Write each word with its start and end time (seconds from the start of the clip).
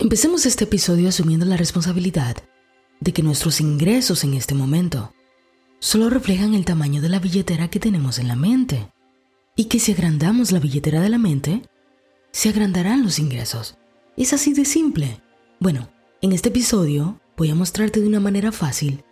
Empecemos 0.00 0.46
este 0.46 0.62
episodio 0.62 1.08
asumiendo 1.08 1.44
la 1.44 1.56
responsabilidad 1.56 2.36
de 3.00 3.12
que 3.12 3.24
nuestros 3.24 3.60
ingresos 3.60 4.22
en 4.22 4.34
este 4.34 4.54
momento 4.54 5.12
solo 5.80 6.08
reflejan 6.08 6.54
el 6.54 6.64
tamaño 6.64 7.02
de 7.02 7.08
la 7.08 7.18
billetera 7.18 7.68
que 7.68 7.80
tenemos 7.80 8.20
en 8.20 8.28
la 8.28 8.36
mente 8.36 8.92
y 9.56 9.64
que 9.64 9.80
si 9.80 9.90
agrandamos 9.90 10.52
la 10.52 10.60
billetera 10.60 11.00
de 11.00 11.08
la 11.08 11.18
mente, 11.18 11.62
se 12.30 12.48
agrandarán 12.48 13.02
los 13.02 13.18
ingresos. 13.18 13.76
Es 14.16 14.32
así 14.32 14.54
de 14.54 14.66
simple. 14.66 15.20
Bueno, 15.58 15.88
en 16.22 16.30
este 16.30 16.50
episodio 16.50 17.20
voy 17.36 17.50
a 17.50 17.56
mostrarte 17.56 18.00
de 18.00 18.06
una 18.06 18.20
manera 18.20 18.52
fácil 18.52 19.02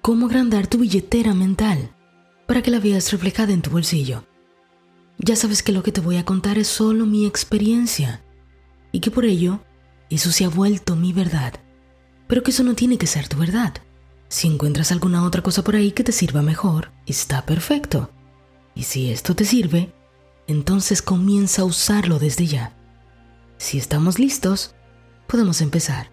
cómo 0.00 0.26
agrandar 0.26 0.68
tu 0.68 0.78
billetera 0.78 1.34
mental 1.34 1.92
para 2.46 2.62
que 2.62 2.70
la 2.70 2.78
veas 2.78 3.10
reflejada 3.10 3.52
en 3.52 3.62
tu 3.62 3.70
bolsillo. 3.70 4.24
Ya 5.18 5.34
sabes 5.34 5.64
que 5.64 5.72
lo 5.72 5.82
que 5.82 5.90
te 5.90 6.00
voy 6.00 6.18
a 6.18 6.24
contar 6.24 6.56
es 6.56 6.68
solo 6.68 7.04
mi 7.04 7.26
experiencia 7.26 8.22
y 8.92 9.00
que 9.00 9.10
por 9.10 9.24
ello 9.24 9.64
eso 10.16 10.32
se 10.32 10.44
ha 10.44 10.48
vuelto 10.48 10.96
mi 10.96 11.12
verdad. 11.12 11.54
Pero 12.26 12.42
que 12.42 12.50
eso 12.50 12.62
no 12.62 12.74
tiene 12.74 12.98
que 12.98 13.06
ser 13.06 13.28
tu 13.28 13.36
verdad. 13.36 13.74
Si 14.28 14.46
encuentras 14.46 14.92
alguna 14.92 15.24
otra 15.24 15.42
cosa 15.42 15.64
por 15.64 15.76
ahí 15.76 15.92
que 15.92 16.04
te 16.04 16.12
sirva 16.12 16.42
mejor, 16.42 16.92
está 17.06 17.46
perfecto. 17.46 18.10
Y 18.74 18.84
si 18.84 19.10
esto 19.10 19.34
te 19.34 19.44
sirve, 19.44 19.92
entonces 20.46 21.02
comienza 21.02 21.62
a 21.62 21.64
usarlo 21.64 22.18
desde 22.18 22.46
ya. 22.46 22.76
Si 23.56 23.78
estamos 23.78 24.18
listos, 24.18 24.74
podemos 25.26 25.60
empezar. 25.60 26.10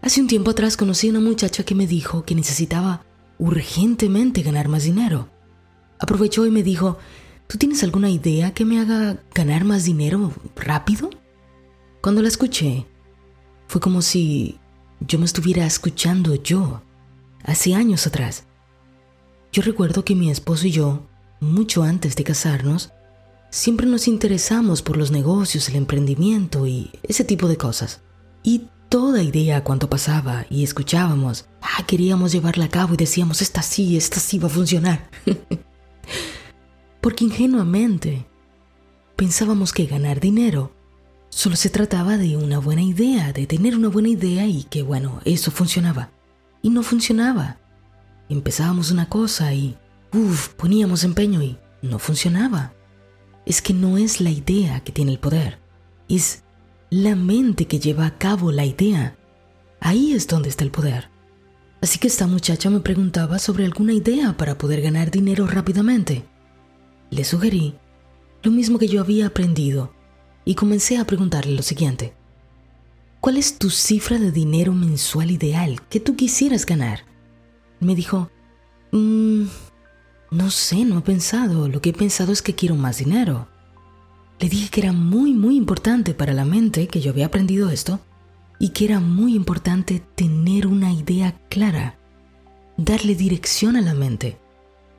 Hace 0.00 0.20
un 0.20 0.26
tiempo 0.26 0.50
atrás 0.50 0.76
conocí 0.76 1.06
a 1.06 1.10
una 1.10 1.20
muchacha 1.20 1.62
que 1.64 1.74
me 1.74 1.86
dijo 1.86 2.24
que 2.24 2.34
necesitaba 2.34 3.04
urgentemente 3.38 4.42
ganar 4.42 4.68
más 4.68 4.84
dinero. 4.84 5.28
Aprovechó 5.98 6.46
y 6.46 6.50
me 6.50 6.62
dijo, 6.62 6.98
¿tú 7.52 7.58
tienes 7.58 7.82
alguna 7.82 8.08
idea 8.08 8.54
que 8.54 8.64
me 8.64 8.80
haga 8.80 9.22
ganar 9.34 9.64
más 9.64 9.84
dinero 9.84 10.32
rápido? 10.56 11.10
Cuando 12.00 12.22
la 12.22 12.28
escuché, 12.28 12.86
fue 13.68 13.78
como 13.78 14.00
si 14.00 14.58
yo 15.00 15.18
me 15.18 15.26
estuviera 15.26 15.66
escuchando 15.66 16.34
yo, 16.34 16.80
hace 17.44 17.74
años 17.74 18.06
atrás. 18.06 18.44
Yo 19.52 19.60
recuerdo 19.60 20.02
que 20.02 20.14
mi 20.14 20.30
esposo 20.30 20.66
y 20.66 20.70
yo, 20.70 21.06
mucho 21.40 21.82
antes 21.82 22.16
de 22.16 22.24
casarnos, 22.24 22.90
siempre 23.50 23.86
nos 23.86 24.08
interesamos 24.08 24.80
por 24.80 24.96
los 24.96 25.10
negocios, 25.10 25.68
el 25.68 25.76
emprendimiento 25.76 26.66
y 26.66 26.90
ese 27.02 27.22
tipo 27.22 27.48
de 27.48 27.58
cosas. 27.58 28.00
Y 28.42 28.68
toda 28.88 29.22
idea 29.22 29.58
a 29.58 29.64
cuánto 29.64 29.90
pasaba 29.90 30.46
y 30.48 30.64
escuchábamos, 30.64 31.44
ah, 31.60 31.84
queríamos 31.86 32.32
llevarla 32.32 32.64
a 32.64 32.70
cabo 32.70 32.94
y 32.94 32.96
decíamos, 32.96 33.42
esta 33.42 33.60
sí, 33.60 33.98
esta 33.98 34.20
sí 34.20 34.38
va 34.38 34.46
a 34.46 34.52
funcionar. 34.52 35.10
Porque 37.02 37.24
ingenuamente 37.24 38.26
pensábamos 39.16 39.74
que 39.74 39.84
ganar 39.84 40.18
dinero 40.18 40.72
Solo 41.34 41.56
se 41.56 41.70
trataba 41.70 42.18
de 42.18 42.36
una 42.36 42.58
buena 42.58 42.82
idea, 42.82 43.32
de 43.32 43.46
tener 43.46 43.74
una 43.74 43.88
buena 43.88 44.10
idea 44.10 44.46
y 44.46 44.64
que 44.64 44.82
bueno, 44.82 45.22
eso 45.24 45.50
funcionaba. 45.50 46.10
Y 46.60 46.68
no 46.68 46.82
funcionaba. 46.82 47.58
Empezábamos 48.28 48.90
una 48.90 49.08
cosa 49.08 49.54
y, 49.54 49.78
uff, 50.12 50.48
poníamos 50.50 51.04
empeño 51.04 51.42
y 51.42 51.58
no 51.80 51.98
funcionaba. 51.98 52.74
Es 53.46 53.62
que 53.62 53.72
no 53.72 53.96
es 53.96 54.20
la 54.20 54.28
idea 54.28 54.80
que 54.80 54.92
tiene 54.92 55.12
el 55.12 55.18
poder, 55.18 55.58
es 56.08 56.44
la 56.90 57.16
mente 57.16 57.66
que 57.66 57.80
lleva 57.80 58.06
a 58.06 58.18
cabo 58.18 58.52
la 58.52 58.66
idea. 58.66 59.16
Ahí 59.80 60.12
es 60.12 60.28
donde 60.28 60.50
está 60.50 60.64
el 60.64 60.70
poder. 60.70 61.08
Así 61.80 61.98
que 61.98 62.08
esta 62.08 62.26
muchacha 62.26 62.68
me 62.68 62.80
preguntaba 62.80 63.38
sobre 63.38 63.64
alguna 63.64 63.94
idea 63.94 64.36
para 64.36 64.58
poder 64.58 64.82
ganar 64.82 65.10
dinero 65.10 65.46
rápidamente. 65.46 66.24
Le 67.12 67.24
sugerí 67.24 67.74
lo 68.42 68.50
mismo 68.50 68.78
que 68.78 68.88
yo 68.88 69.02
había 69.02 69.26
aprendido 69.26 69.92
y 70.46 70.54
comencé 70.54 70.96
a 70.96 71.04
preguntarle 71.04 71.54
lo 71.54 71.62
siguiente. 71.62 72.14
¿Cuál 73.20 73.36
es 73.36 73.58
tu 73.58 73.68
cifra 73.68 74.18
de 74.18 74.32
dinero 74.32 74.72
mensual 74.72 75.30
ideal 75.30 75.86
que 75.90 76.00
tú 76.00 76.16
quisieras 76.16 76.64
ganar? 76.64 77.04
Me 77.80 77.94
dijo, 77.94 78.30
mmm, 78.92 79.44
no 80.30 80.50
sé, 80.50 80.86
no 80.86 80.98
he 80.98 81.02
pensado. 81.02 81.68
Lo 81.68 81.82
que 81.82 81.90
he 81.90 81.92
pensado 81.92 82.32
es 82.32 82.40
que 82.40 82.54
quiero 82.54 82.76
más 82.76 82.96
dinero. 82.96 83.46
Le 84.40 84.48
dije 84.48 84.70
que 84.70 84.80
era 84.80 84.92
muy, 84.92 85.34
muy 85.34 85.56
importante 85.56 86.14
para 86.14 86.32
la 86.32 86.46
mente 86.46 86.88
que 86.88 87.02
yo 87.02 87.10
había 87.10 87.26
aprendido 87.26 87.68
esto 87.68 88.00
y 88.58 88.70
que 88.70 88.86
era 88.86 89.00
muy 89.00 89.34
importante 89.34 90.02
tener 90.14 90.66
una 90.66 90.90
idea 90.94 91.38
clara, 91.50 91.98
darle 92.78 93.14
dirección 93.14 93.76
a 93.76 93.82
la 93.82 93.92
mente, 93.92 94.38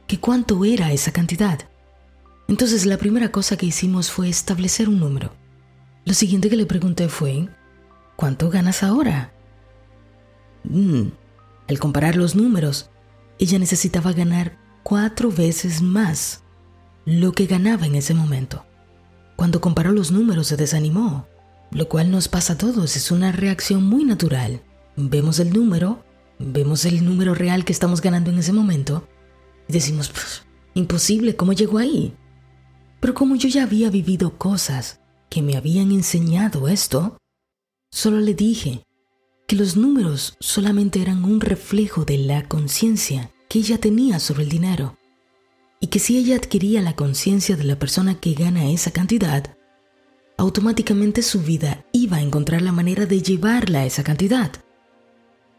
que 0.06 0.20
cuánto 0.20 0.64
era 0.64 0.92
esa 0.92 1.12
cantidad. 1.12 1.73
Entonces 2.48 2.86
la 2.86 2.98
primera 2.98 3.32
cosa 3.32 3.58
que 3.58 3.66
hicimos 3.66 4.12
fue 4.12 4.30
establecer 4.30 4.90
un 4.90 5.00
número. 5.00 5.34
Lo 6.06 6.14
siguiente 6.14 6.50
que 6.50 6.58
le 6.58 6.66
pregunté 6.66 7.08
fue, 7.08 7.48
¿cuánto 8.16 8.50
ganas 8.50 8.84
ahora? 8.84 9.34
Mm, 10.64 11.08
al 11.70 11.80
comparar 11.80 12.16
los 12.16 12.36
números, 12.36 12.90
ella 13.40 13.60
necesitaba 13.60 14.12
ganar 14.14 14.58
cuatro 14.84 15.32
veces 15.32 15.82
más 15.82 16.44
lo 17.06 17.32
que 17.32 17.46
ganaba 17.46 17.86
en 17.86 17.96
ese 17.96 18.14
momento. 18.14 18.66
Cuando 19.36 19.62
comparó 19.62 19.92
los 19.92 20.12
números 20.12 20.48
se 20.48 20.58
desanimó, 20.58 21.28
lo 21.72 21.90
cual 21.90 22.12
nos 22.12 22.28
pasa 22.28 22.54
a 22.54 22.58
todos, 22.58 22.96
es 22.96 23.12
una 23.12 23.32
reacción 23.32 23.84
muy 23.84 24.04
natural. 24.04 24.62
Vemos 24.96 25.40
el 25.40 25.52
número, 25.52 26.04
vemos 26.38 26.86
el 26.86 27.04
número 27.04 27.34
real 27.34 27.66
que 27.66 27.74
estamos 27.74 28.02
ganando 28.02 28.30
en 28.30 28.40
ese 28.40 28.54
momento 28.54 29.08
y 29.68 29.74
decimos, 29.74 30.12
imposible, 30.74 31.36
¿cómo 31.36 31.54
llegó 31.54 31.80
ahí? 31.80 32.14
Pero 33.04 33.16
como 33.16 33.36
yo 33.36 33.50
ya 33.50 33.64
había 33.64 33.90
vivido 33.90 34.38
cosas 34.38 35.02
que 35.30 35.42
me 35.42 35.58
habían 35.58 35.92
enseñado 35.92 36.70
esto, 36.70 37.18
solo 37.92 38.22
le 38.22 38.34
dije 38.34 38.86
que 39.46 39.58
los 39.58 39.76
números 39.76 40.38
solamente 40.40 41.02
eran 41.02 41.26
un 41.26 41.42
reflejo 41.42 42.06
de 42.06 42.18
la 42.18 42.48
conciencia 42.48 43.30
que 43.50 43.60
ella 43.60 43.78
tenía 43.78 44.22
sobre 44.22 44.44
el 44.44 44.50
dinero 44.50 44.98
y 45.82 45.88
que 45.88 46.00
si 46.00 46.18
ella 46.18 46.38
adquiría 46.38 46.82
la 46.82 46.96
conciencia 46.96 47.58
de 47.58 47.66
la 47.66 47.78
persona 47.78 48.22
que 48.22 48.36
gana 48.36 48.70
esa 48.70 48.92
cantidad, 48.92 49.58
automáticamente 50.38 51.24
su 51.24 51.42
vida 51.42 51.86
iba 51.92 52.16
a 52.16 52.22
encontrar 52.22 52.62
la 52.62 52.72
manera 52.72 53.06
de 53.06 53.22
llevarla 53.22 53.80
a 53.80 53.86
esa 53.86 54.06
cantidad. 54.06 54.50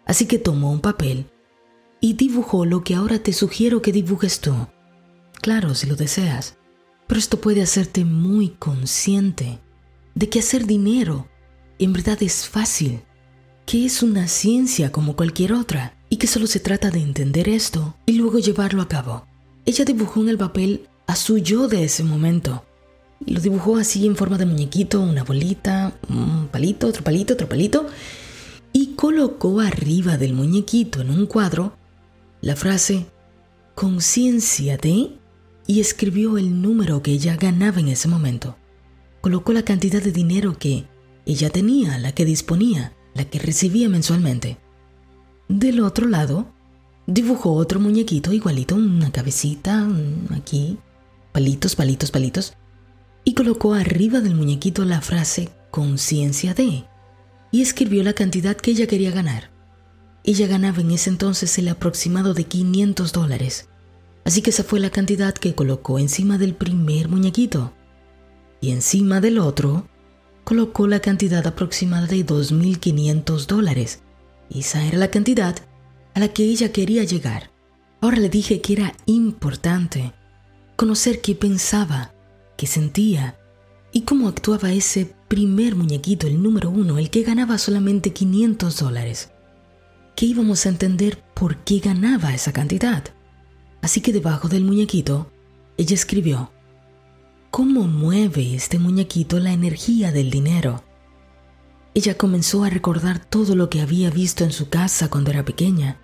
Así 0.06 0.24
que 0.24 0.38
tomó 0.38 0.72
un 0.72 0.80
papel 0.80 1.26
y 2.00 2.14
dibujó 2.14 2.64
lo 2.64 2.82
que 2.84 2.94
ahora 2.94 3.18
te 3.18 3.34
sugiero 3.34 3.82
que 3.82 3.92
dibujes 3.92 4.40
tú. 4.40 4.54
Claro, 5.42 5.74
si 5.74 5.86
lo 5.86 5.94
deseas. 5.94 6.56
Pero 7.06 7.18
esto 7.18 7.40
puede 7.40 7.62
hacerte 7.62 8.04
muy 8.04 8.50
consciente 8.50 9.60
de 10.14 10.28
que 10.28 10.38
hacer 10.38 10.66
dinero 10.66 11.28
en 11.78 11.92
verdad 11.92 12.22
es 12.22 12.48
fácil, 12.48 13.02
que 13.66 13.84
es 13.84 14.02
una 14.02 14.28
ciencia 14.28 14.92
como 14.92 15.16
cualquier 15.16 15.52
otra 15.52 15.96
y 16.08 16.16
que 16.16 16.26
solo 16.26 16.46
se 16.46 16.60
trata 16.60 16.90
de 16.90 17.00
entender 17.00 17.48
esto 17.48 17.96
y 18.06 18.12
luego 18.12 18.38
llevarlo 18.38 18.82
a 18.82 18.88
cabo. 18.88 19.26
Ella 19.66 19.84
dibujó 19.84 20.20
en 20.20 20.28
el 20.28 20.38
papel 20.38 20.88
a 21.06 21.16
su 21.16 21.38
yo 21.38 21.68
de 21.68 21.84
ese 21.84 22.04
momento. 22.04 22.64
Lo 23.26 23.40
dibujó 23.40 23.76
así 23.76 24.06
en 24.06 24.16
forma 24.16 24.38
de 24.38 24.46
muñequito, 24.46 25.00
una 25.00 25.24
bolita, 25.24 25.98
un 26.08 26.48
palito, 26.48 26.86
otro 26.86 27.02
palito, 27.02 27.34
otro 27.34 27.48
palito. 27.48 27.86
Y 28.72 28.94
colocó 28.94 29.60
arriba 29.60 30.16
del 30.16 30.34
muñequito 30.34 31.00
en 31.00 31.10
un 31.10 31.26
cuadro 31.26 31.76
la 32.40 32.56
frase 32.56 33.06
conciencia 33.74 34.76
de 34.76 35.16
y 35.66 35.80
escribió 35.80 36.38
el 36.38 36.60
número 36.60 37.02
que 37.02 37.12
ella 37.12 37.36
ganaba 37.36 37.80
en 37.80 37.88
ese 37.88 38.08
momento. 38.08 38.56
Colocó 39.20 39.52
la 39.52 39.62
cantidad 39.64 40.02
de 40.02 40.12
dinero 40.12 40.58
que 40.58 40.86
ella 41.26 41.50
tenía, 41.50 41.98
la 41.98 42.12
que 42.12 42.24
disponía, 42.24 42.92
la 43.14 43.24
que 43.24 43.38
recibía 43.38 43.88
mensualmente. 43.88 44.58
Del 45.48 45.80
otro 45.80 46.08
lado, 46.08 46.52
dibujó 47.06 47.52
otro 47.52 47.80
muñequito 47.80 48.32
igualito, 48.32 48.74
una 48.74 49.10
cabecita, 49.10 49.88
aquí, 50.30 50.78
palitos, 51.32 51.76
palitos, 51.76 52.10
palitos, 52.10 52.54
y 53.24 53.34
colocó 53.34 53.74
arriba 53.74 54.20
del 54.20 54.34
muñequito 54.34 54.84
la 54.84 55.00
frase 55.00 55.50
conciencia 55.70 56.54
de, 56.54 56.84
y 57.50 57.62
escribió 57.62 58.02
la 58.02 58.12
cantidad 58.12 58.56
que 58.56 58.72
ella 58.72 58.86
quería 58.86 59.10
ganar. 59.10 59.50
Ella 60.24 60.46
ganaba 60.46 60.80
en 60.80 60.90
ese 60.90 61.10
entonces 61.10 61.58
el 61.58 61.68
aproximado 61.68 62.34
de 62.34 62.44
500 62.44 63.12
dólares. 63.12 63.68
Así 64.24 64.40
que 64.42 64.50
esa 64.50 64.64
fue 64.64 64.80
la 64.80 64.90
cantidad 64.90 65.34
que 65.34 65.54
colocó 65.54 65.98
encima 65.98 66.38
del 66.38 66.54
primer 66.54 67.08
muñequito. 67.08 67.72
Y 68.60 68.70
encima 68.70 69.20
del 69.20 69.38
otro, 69.38 69.86
colocó 70.44 70.86
la 70.86 71.00
cantidad 71.00 71.46
aproximada 71.46 72.06
de 72.06 72.24
2.500 72.24 73.46
dólares. 73.46 74.00
Esa 74.50 74.84
era 74.84 74.98
la 74.98 75.10
cantidad 75.10 75.56
a 76.14 76.20
la 76.20 76.28
que 76.28 76.44
ella 76.44 76.72
quería 76.72 77.04
llegar. 77.04 77.50
Ahora 78.00 78.18
le 78.18 78.28
dije 78.28 78.60
que 78.60 78.74
era 78.74 78.94
importante 79.06 80.12
conocer 80.76 81.20
qué 81.20 81.34
pensaba, 81.34 82.12
qué 82.56 82.66
sentía 82.66 83.38
y 83.92 84.02
cómo 84.02 84.28
actuaba 84.28 84.72
ese 84.72 85.14
primer 85.28 85.76
muñequito, 85.76 86.26
el 86.26 86.42
número 86.42 86.68
uno, 86.68 86.98
el 86.98 87.10
que 87.10 87.22
ganaba 87.22 87.58
solamente 87.58 88.12
500 88.12 88.78
dólares. 88.78 89.30
Que 90.16 90.26
íbamos 90.26 90.66
a 90.66 90.68
entender 90.68 91.22
por 91.34 91.58
qué 91.64 91.78
ganaba 91.78 92.34
esa 92.34 92.52
cantidad. 92.52 93.13
Así 93.84 94.00
que 94.00 94.14
debajo 94.14 94.48
del 94.48 94.64
muñequito, 94.64 95.30
ella 95.76 95.92
escribió, 95.92 96.50
cómo 97.50 97.82
mueve 97.82 98.54
este 98.54 98.78
muñequito 98.78 99.38
la 99.38 99.52
energía 99.52 100.10
del 100.10 100.30
dinero. 100.30 100.82
Ella 101.92 102.16
comenzó 102.16 102.64
a 102.64 102.70
recordar 102.70 103.22
todo 103.22 103.54
lo 103.54 103.68
que 103.68 103.82
había 103.82 104.08
visto 104.08 104.42
en 104.42 104.52
su 104.52 104.70
casa 104.70 105.10
cuando 105.10 105.32
era 105.32 105.44
pequeña. 105.44 106.00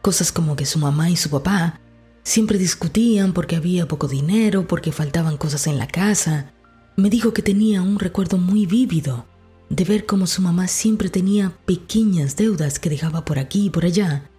Cosas 0.00 0.32
como 0.32 0.56
que 0.56 0.64
su 0.64 0.78
mamá 0.78 1.10
y 1.10 1.16
su 1.16 1.28
papá 1.28 1.82
siempre 2.22 2.56
discutían 2.56 3.34
porque 3.34 3.56
había 3.56 3.86
poco 3.86 4.08
dinero, 4.08 4.66
porque 4.66 4.90
faltaban 4.90 5.36
cosas 5.36 5.66
en 5.66 5.76
la 5.76 5.86
casa. 5.86 6.54
Me 6.96 7.10
dijo 7.10 7.34
que 7.34 7.42
tenía 7.42 7.82
un 7.82 7.98
recuerdo 7.98 8.38
muy 8.38 8.64
vívido 8.64 9.26
de 9.68 9.84
ver 9.84 10.06
cómo 10.06 10.26
su 10.26 10.40
mamá 10.40 10.66
siempre 10.66 11.10
tenía 11.10 11.52
pequeñas 11.66 12.36
deudas 12.36 12.78
que 12.78 12.88
dejaba 12.88 13.26
por 13.26 13.38
aquí 13.38 13.66
y 13.66 13.70
por 13.70 13.84
allá 13.84 14.30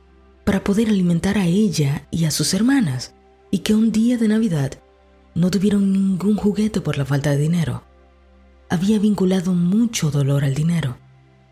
para 0.50 0.64
poder 0.64 0.90
alimentar 0.90 1.38
a 1.38 1.46
ella 1.46 2.08
y 2.10 2.26
a 2.26 2.32
sus 2.32 2.56
hermanas, 2.56 3.14
y 3.52 3.60
que 3.60 3.76
un 3.76 3.92
día 3.92 4.18
de 4.18 4.28
Navidad 4.28 4.72
no 5.36 5.52
tuvieron 5.52 5.94
ningún 5.94 6.38
juguete 6.38 6.82
por 6.82 6.98
la 6.98 7.06
falta 7.06 7.30
de 7.30 7.38
dinero. 7.38 7.84
Había 8.68 8.98
vinculado 8.98 9.54
mucho 9.54 10.10
dolor 10.10 10.44
al 10.44 10.56
dinero, 10.56 10.98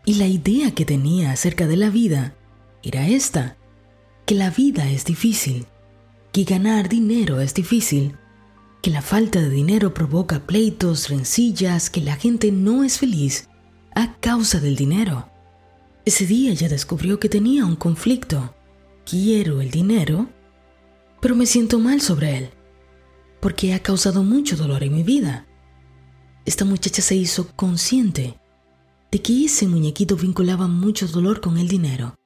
y 0.04 0.14
la 0.14 0.26
idea 0.26 0.74
que 0.74 0.84
tenía 0.84 1.30
acerca 1.30 1.68
de 1.68 1.76
la 1.76 1.90
vida 1.90 2.34
era 2.82 3.06
esta, 3.06 3.56
que 4.26 4.34
la 4.34 4.50
vida 4.50 4.90
es 4.90 5.04
difícil, 5.04 5.66
que 6.32 6.42
ganar 6.42 6.88
dinero 6.88 7.40
es 7.40 7.54
difícil, 7.54 8.16
que 8.82 8.90
la 8.90 9.00
falta 9.00 9.40
de 9.40 9.48
dinero 9.48 9.94
provoca 9.94 10.44
pleitos, 10.44 11.08
rencillas, 11.08 11.88
que 11.88 12.00
la 12.00 12.16
gente 12.16 12.50
no 12.50 12.82
es 12.82 12.98
feliz 12.98 13.48
a 13.94 14.16
causa 14.16 14.58
del 14.58 14.74
dinero. 14.74 15.30
Ese 16.04 16.26
día 16.26 16.50
ella 16.50 16.68
descubrió 16.68 17.20
que 17.20 17.28
tenía 17.28 17.64
un 17.64 17.76
conflicto 17.76 18.56
quiero 19.08 19.62
el 19.62 19.70
dinero, 19.70 20.28
pero 21.20 21.34
me 21.34 21.46
siento 21.46 21.78
mal 21.78 22.00
sobre 22.00 22.36
él, 22.36 22.50
porque 23.40 23.72
ha 23.72 23.78
causado 23.78 24.22
mucho 24.22 24.56
dolor 24.56 24.82
en 24.82 24.94
mi 24.94 25.02
vida. 25.02 25.46
Esta 26.44 26.64
muchacha 26.64 27.00
se 27.00 27.16
hizo 27.16 27.48
consciente 27.56 28.38
de 29.10 29.22
que 29.22 29.46
ese 29.46 29.66
muñequito 29.66 30.16
vinculaba 30.16 30.68
mucho 30.68 31.06
dolor 31.08 31.40
con 31.40 31.56
el 31.56 31.68
dinero 31.68 32.18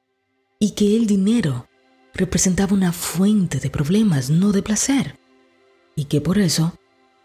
y 0.59 0.71
que 0.71 0.97
el 0.97 1.07
dinero 1.07 1.67
representaba 2.13 2.73
una 2.73 2.91
fuente 2.91 3.59
de 3.59 3.69
problemas, 3.69 4.29
no 4.29 4.51
de 4.51 4.61
placer, 4.61 5.19
y 5.95 6.05
que 6.05 6.19
por 6.19 6.37
eso 6.37 6.77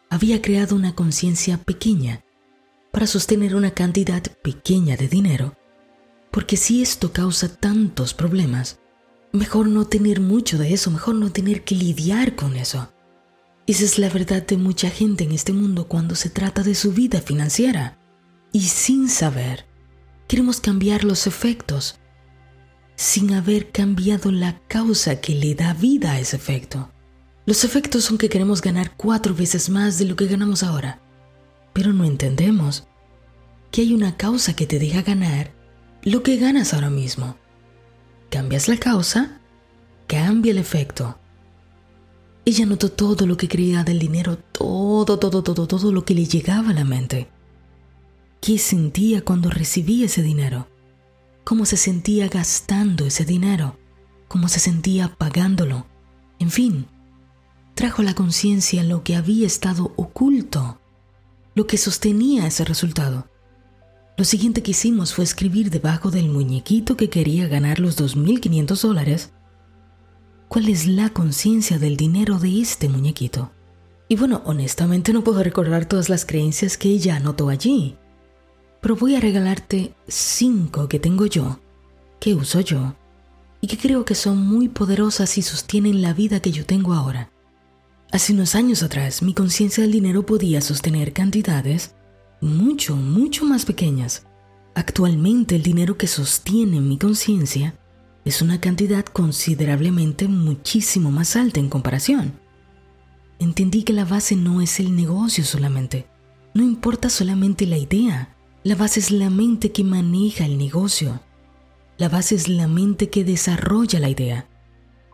había 0.09 0.41
creado 0.41 0.77
una 0.77 0.95
conciencia 0.95 1.59
pequeña 1.59 2.25
para 2.93 3.07
sostener 3.07 3.55
una 3.57 3.73
cantidad 3.73 4.23
pequeña 4.43 4.97
de 4.97 5.09
dinero, 5.09 5.57
porque 6.31 6.57
si 6.57 6.81
esto 6.81 7.13
causa 7.13 7.49
tantos 7.57 8.15
problemas, 8.15 8.81
Mejor 9.33 9.69
no 9.69 9.87
tener 9.87 10.21
mucho 10.21 10.57
de 10.57 10.73
eso, 10.73 10.91
mejor 10.91 11.15
no 11.15 11.31
tener 11.31 11.63
que 11.63 11.75
lidiar 11.75 12.35
con 12.35 12.57
eso. 12.57 12.93
Esa 13.67 13.85
es 13.85 13.99
la 13.99 14.09
verdad 14.09 14.47
de 14.47 14.57
mucha 14.57 14.89
gente 14.89 15.25
en 15.25 15.33
este 15.33 15.53
mundo 15.53 15.89
cuando 15.89 16.15
se 16.15 16.31
trata 16.31 16.63
de 16.63 16.75
su 16.75 16.93
vida 16.93 17.21
financiera. 17.21 17.99
Y 18.53 18.61
sin 18.63 19.11
saber, 19.11 19.67
queremos 20.27 20.61
cambiar 20.61 21.05
los 21.05 21.27
efectos, 21.27 21.99
sin 22.97 23.35
haber 23.35 23.71
cambiado 23.71 24.33
la 24.33 24.59
causa 24.69 25.21
que 25.21 25.35
le 25.35 25.55
da 25.55 25.75
vida 25.75 26.13
a 26.13 26.21
ese 26.21 26.37
efecto. 26.37 26.91
Los 27.45 27.65
efectos 27.65 28.05
son 28.05 28.17
que 28.17 28.31
queremos 28.31 28.63
ganar 28.63 28.97
cuatro 28.97 29.35
veces 29.35 29.69
más 29.69 29.99
de 29.99 30.07
lo 30.07 30.17
que 30.17 30.27
ganamos 30.27 30.63
ahora, 30.63 31.03
pero 31.75 31.93
no 31.93 32.05
entendemos 32.05 32.89
que 33.71 33.83
hay 33.83 33.93
una 33.93 34.17
causa 34.17 34.57
que 34.57 34.67
te 34.67 34.79
deja 34.79 35.03
ganar 35.03 35.53
lo 36.03 36.23
que 36.23 36.39
ganas 36.39 36.73
ahora 36.73 36.91
mismo. 36.91 37.37
Cambias 38.31 38.69
la 38.69 38.77
causa, 38.77 39.41
cambia 40.07 40.53
el 40.53 40.59
efecto. 40.59 41.19
Ella 42.45 42.67
notó 42.67 42.91
todo 42.91 43.27
lo 43.27 43.37
que 43.37 43.49
creía 43.49 43.85
del 43.85 43.99
dinero, 43.99 44.39
todo, 44.39 45.19
todo, 45.19 45.43
todo, 45.43 45.67
todo 45.67 45.93
lo 45.93 46.05
que 46.05 46.15
le 46.15 46.25
llegaba 46.25 46.71
a 46.71 46.75
la 46.75 46.85
mente. 46.85 47.29
¿Qué 48.41 48.59
sentía 48.59 49.25
cuando 49.25 49.51
recibía 49.51 50.07
ese 50.07 50.23
dinero? 50.23 50.69
¿Cómo 51.45 51.65
se 51.65 51.77
sentía 51.77 52.29
gastando 52.29 53.07
ese 53.07 53.25
dinero? 53.25 53.79
¿Cómo 54.29 54.49
se 54.49 54.61
sentía 54.61 55.15
pagándolo? 55.17 55.87
En 56.39 56.51
fin, 56.51 56.87
trajo 57.75 58.03
la 58.03 58.15
conciencia 58.15 58.85
lo 58.85 59.03
que 59.03 59.17
había 59.17 59.47
estado 59.47 59.93
oculto, 59.97 60.81
lo 61.55 61.67
que 61.67 61.79
sostenía 61.79 62.47
ese 62.47 62.65
resultado. 62.65 63.29
Lo 64.19 64.25
siguiente 64.25 64.65
que 64.65 64.73
hicimos 64.73 65.15
fue 65.15 65.23
escribir 65.23 65.71
debajo 65.71 66.11
del 66.11 66.29
muñequito 66.29 66.97
que 66.97 67.09
quería 67.09 67.47
ganar 67.47 67.79
los 67.79 67.97
2.500 67.97 68.83
dólares 68.83 69.31
cuál 70.49 70.69
es 70.69 70.89
la 70.89 71.11
conciencia 71.11 71.79
del 71.79 71.97
dinero 71.97 72.41
de 72.41 72.61
este 72.61 72.89
muñequito. 72.89 73.53
Y 74.09 74.17
bueno, 74.17 74.43
honestamente 74.45 75.13
no 75.13 75.23
puedo 75.23 75.45
recordar 75.45 75.87
todas 75.87 76.09
las 76.09 76.27
creencias 76.27 76.77
que 76.77 76.89
ella 76.89 77.15
anotó 77.15 77.49
allí, 77.49 77.97
pero 78.81 78.97
voy 78.97 79.15
a 79.15 79.21
regalarte 79.21 79.95
cinco 80.09 80.89
que 80.89 80.99
tengo 80.99 81.27
yo, 81.27 81.61
que 82.19 82.35
uso 82.35 82.61
yo, 82.61 82.97
y 83.61 83.69
que 83.69 83.79
creo 83.79 84.05
que 84.05 84.17
son 84.17 84.45
muy 84.45 84.69
poderosas 84.69 85.39
y 85.39 85.43
sostienen 85.43 86.03
la 86.03 86.13
vida 86.13 86.41
que 86.41 86.51
yo 86.51 86.67
tengo 86.67 86.93
ahora. 86.93 87.31
Hace 88.11 88.33
unos 88.33 88.57
años 88.57 88.83
atrás 88.83 89.23
mi 89.23 89.33
conciencia 89.33 89.85
del 89.85 89.93
dinero 89.93 90.27
podía 90.27 90.61
sostener 90.61 91.13
cantidades 91.13 91.95
mucho, 92.41 92.97
mucho 92.97 93.45
más 93.45 93.65
pequeñas. 93.65 94.27
Actualmente 94.75 95.57
el 95.57 95.63
dinero 95.63 95.97
que 95.97 96.07
sostiene 96.07 96.81
mi 96.81 96.99
conciencia 96.99 97.79
es 98.25 98.43
una 98.43 98.61
cantidad 98.61 99.05
considerablemente 99.05 100.29
muchísimo 100.29 101.11
más 101.11 101.35
alta 101.37 101.61
en 101.61 101.69
comparación. 101.69 102.39
Entendí 103.39 103.83
que 103.83 103.93
la 103.93 104.05
base 104.05 104.37
no 104.37 104.61
es 104.61 104.81
el 104.81 104.95
negocio 104.95 105.45
solamente, 105.45 106.07
no 106.55 106.63
importa 106.63 107.09
solamente 107.09 107.67
la 107.67 107.79
idea, 107.79 108.37
la 108.65 108.75
base 108.75 109.01
es 109.01 109.11
la 109.11 109.31
mente 109.31 109.73
que 109.73 109.85
maneja 109.85 110.45
el 110.45 110.59
negocio, 110.59 111.21
la 111.97 112.09
base 112.09 112.35
es 112.35 112.49
la 112.49 112.69
mente 112.69 113.11
que 113.11 113.25
desarrolla 113.25 114.01
la 114.01 114.09
idea. 114.09 114.49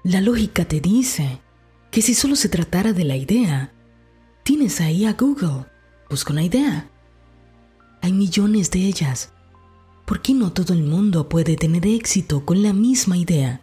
La 0.03 0.21
lógica 0.21 0.65
te 0.65 0.81
dice 0.81 1.41
que 1.91 2.03
si 2.03 2.15
solo 2.15 2.37
se 2.37 2.49
tratara 2.49 2.93
de 2.93 3.05
la 3.05 3.17
idea, 3.17 3.73
tienes 4.43 4.81
ahí 4.81 5.05
a 5.05 5.13
Google, 5.15 5.67
busca 6.11 6.33
una 6.33 6.43
idea, 6.43 6.91
hay 8.05 8.13
millones 8.13 8.71
de 8.71 8.81
ellas. 8.81 9.33
¿Por 10.05 10.21
qué 10.21 10.35
no 10.35 10.53
todo 10.53 10.75
el 10.75 10.83
mundo 10.83 11.27
puede 11.31 11.57
tener 11.57 11.87
éxito 11.87 12.45
con 12.45 12.63
la 12.63 12.75
misma 12.75 13.17
idea? 13.17 13.63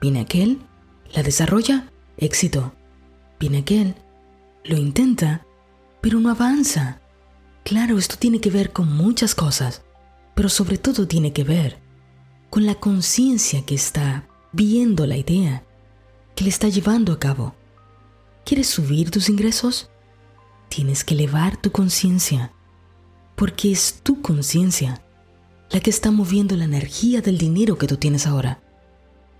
Viene 0.00 0.20
aquel, 0.20 0.60
la 1.12 1.24
desarrolla, 1.24 1.90
éxito. 2.16 2.74
Viene 3.40 3.58
aquel, 3.58 3.96
lo 4.64 4.76
intenta, 4.76 5.44
pero 6.00 6.20
no 6.20 6.30
avanza. 6.30 7.00
Claro, 7.64 7.98
esto 7.98 8.14
tiene 8.16 8.40
que 8.40 8.50
ver 8.50 8.72
con 8.72 8.96
muchas 8.96 9.34
cosas, 9.34 9.82
pero 10.36 10.48
sobre 10.48 10.78
todo 10.78 11.08
tiene 11.08 11.32
que 11.32 11.42
ver 11.42 11.80
con 12.50 12.66
la 12.66 12.76
conciencia 12.76 13.66
que 13.66 13.74
está 13.74 14.28
viendo 14.52 15.08
la 15.08 15.16
idea, 15.16 15.64
que 16.36 16.44
le 16.44 16.50
está 16.50 16.68
llevando 16.68 17.12
a 17.12 17.18
cabo. 17.18 17.56
¿Quieres 18.44 18.68
subir 18.68 19.10
tus 19.10 19.28
ingresos? 19.28 19.90
Tienes 20.68 21.02
que 21.02 21.14
elevar 21.14 21.60
tu 21.60 21.72
conciencia 21.72 22.52
porque 23.36 23.70
es 23.70 24.00
tu 24.02 24.20
conciencia 24.22 25.02
la 25.70 25.80
que 25.80 25.90
está 25.90 26.10
moviendo 26.10 26.56
la 26.56 26.64
energía 26.64 27.20
del 27.20 27.38
dinero 27.38 27.76
que 27.76 27.86
tú 27.86 27.96
tienes 27.96 28.26
ahora. 28.26 28.60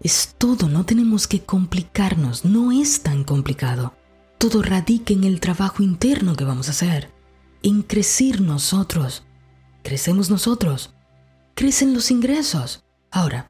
Es 0.00 0.34
todo, 0.38 0.68
no 0.68 0.84
tenemos 0.84 1.26
que 1.26 1.40
complicarnos, 1.40 2.44
no 2.44 2.72
es 2.72 3.02
tan 3.02 3.24
complicado. 3.24 3.94
Todo 4.38 4.62
radica 4.62 5.14
en 5.14 5.24
el 5.24 5.40
trabajo 5.40 5.82
interno 5.82 6.36
que 6.36 6.44
vamos 6.44 6.68
a 6.68 6.72
hacer, 6.72 7.10
en 7.62 7.82
crecer 7.82 8.40
nosotros. 8.40 9.24
Crecemos 9.82 10.30
nosotros, 10.30 10.94
crecen 11.54 11.94
los 11.94 12.10
ingresos. 12.10 12.84
Ahora, 13.10 13.48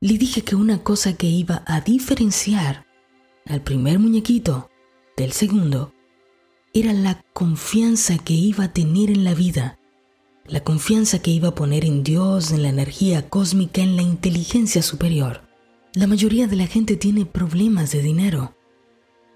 le 0.00 0.18
dije 0.18 0.42
que 0.42 0.56
una 0.56 0.82
cosa 0.82 1.14
que 1.14 1.26
iba 1.26 1.62
a 1.66 1.80
diferenciar 1.80 2.84
al 3.46 3.62
primer 3.62 3.98
muñequito 3.98 4.68
del 5.16 5.32
segundo 5.32 5.93
era 6.76 6.92
la 6.92 7.22
confianza 7.32 8.18
que 8.18 8.32
iba 8.32 8.64
a 8.64 8.72
tener 8.72 9.08
en 9.08 9.22
la 9.22 9.32
vida, 9.32 9.78
la 10.44 10.64
confianza 10.64 11.20
que 11.20 11.30
iba 11.30 11.50
a 11.50 11.54
poner 11.54 11.84
en 11.84 12.02
Dios, 12.02 12.50
en 12.50 12.62
la 12.62 12.68
energía 12.68 13.28
cósmica, 13.28 13.80
en 13.80 13.94
la 13.94 14.02
inteligencia 14.02 14.82
superior. 14.82 15.42
La 15.94 16.08
mayoría 16.08 16.48
de 16.48 16.56
la 16.56 16.66
gente 16.66 16.96
tiene 16.96 17.26
problemas 17.26 17.92
de 17.92 18.02
dinero, 18.02 18.56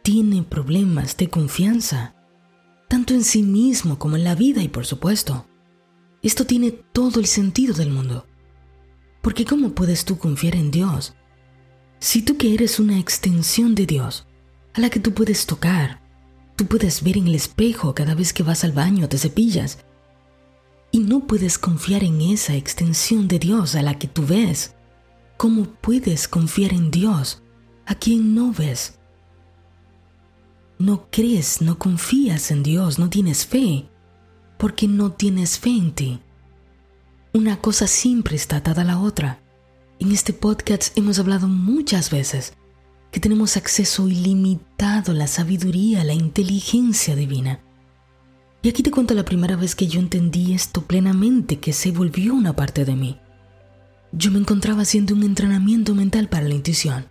tiene 0.02 0.42
problemas 0.42 1.16
de 1.16 1.28
confianza, 1.28 2.16
tanto 2.88 3.14
en 3.14 3.22
sí 3.22 3.44
mismo 3.44 4.00
como 4.00 4.16
en 4.16 4.24
la 4.24 4.34
vida 4.34 4.60
y 4.60 4.68
por 4.68 4.84
supuesto. 4.84 5.46
Esto 6.22 6.44
tiene 6.44 6.72
todo 6.72 7.20
el 7.20 7.26
sentido 7.26 7.72
del 7.72 7.90
mundo. 7.90 8.26
Porque 9.22 9.44
¿cómo 9.44 9.70
puedes 9.76 10.04
tú 10.04 10.18
confiar 10.18 10.56
en 10.56 10.72
Dios? 10.72 11.14
Si 12.00 12.22
tú 12.22 12.36
que 12.36 12.52
eres 12.52 12.80
una 12.80 12.98
extensión 12.98 13.76
de 13.76 13.86
Dios, 13.86 14.26
a 14.74 14.80
la 14.80 14.90
que 14.90 14.98
tú 14.98 15.14
puedes 15.14 15.46
tocar, 15.46 16.07
Tú 16.58 16.66
puedes 16.66 17.02
ver 17.02 17.16
en 17.16 17.28
el 17.28 17.34
espejo 17.34 17.94
cada 17.94 18.14
vez 18.14 18.34
que 18.34 18.42
vas 18.42 18.64
al 18.64 18.72
baño, 18.72 19.08
te 19.08 19.16
cepillas. 19.16 19.78
Y 20.90 20.98
no 20.98 21.26
puedes 21.26 21.56
confiar 21.56 22.04
en 22.04 22.20
esa 22.20 22.54
extensión 22.54 23.28
de 23.28 23.38
Dios 23.38 23.74
a 23.76 23.82
la 23.82 23.98
que 23.98 24.08
tú 24.08 24.26
ves. 24.26 24.74
¿Cómo 25.38 25.64
puedes 25.64 26.28
confiar 26.28 26.74
en 26.74 26.90
Dios 26.90 27.42
a 27.86 27.94
quien 27.94 28.34
no 28.34 28.52
ves? 28.52 28.98
no 30.78 31.08
crees, 31.10 31.60
no 31.60 31.78
confías 31.78 32.50
en 32.50 32.62
Dios, 32.62 32.98
no 32.98 33.10
tienes 33.10 33.46
fe, 33.46 33.88
porque 34.58 34.86
no 34.86 35.12
tienes 35.12 35.58
fe 35.58 35.70
en 35.70 35.92
ti. 35.92 36.20
Una 37.34 37.60
cosa 37.60 37.86
siempre 37.86 38.36
está 38.36 38.58
atada 38.58 38.82
a 38.82 38.84
la 38.84 39.00
otra. 39.00 39.42
En 39.98 40.12
este 40.12 40.32
podcast 40.32 40.96
hemos 40.96 41.18
hablado 41.18 41.48
muchas 41.48 42.10
veces 42.10 42.54
que 43.10 43.20
tenemos 43.20 43.56
acceso 43.56 44.08
ilimitado 44.08 45.12
a 45.12 45.14
la 45.14 45.26
sabiduría, 45.26 46.02
a 46.02 46.04
la 46.04 46.14
inteligencia 46.14 47.16
divina. 47.16 47.60
Y 48.62 48.68
aquí 48.68 48.82
te 48.82 48.90
cuento 48.90 49.14
la 49.14 49.24
primera 49.24 49.56
vez 49.56 49.74
que 49.74 49.86
yo 49.86 50.00
entendí 50.00 50.52
esto 50.52 50.82
plenamente, 50.82 51.58
que 51.58 51.72
se 51.72 51.92
volvió 51.92 52.34
una 52.34 52.54
parte 52.54 52.84
de 52.84 52.96
mí. 52.96 53.18
Yo 54.12 54.30
me 54.30 54.38
encontraba 54.38 54.82
haciendo 54.82 55.14
un 55.14 55.22
entrenamiento 55.22 55.94
mental 55.94 56.28
para 56.28 56.48
la 56.48 56.54
intuición. 56.54 57.06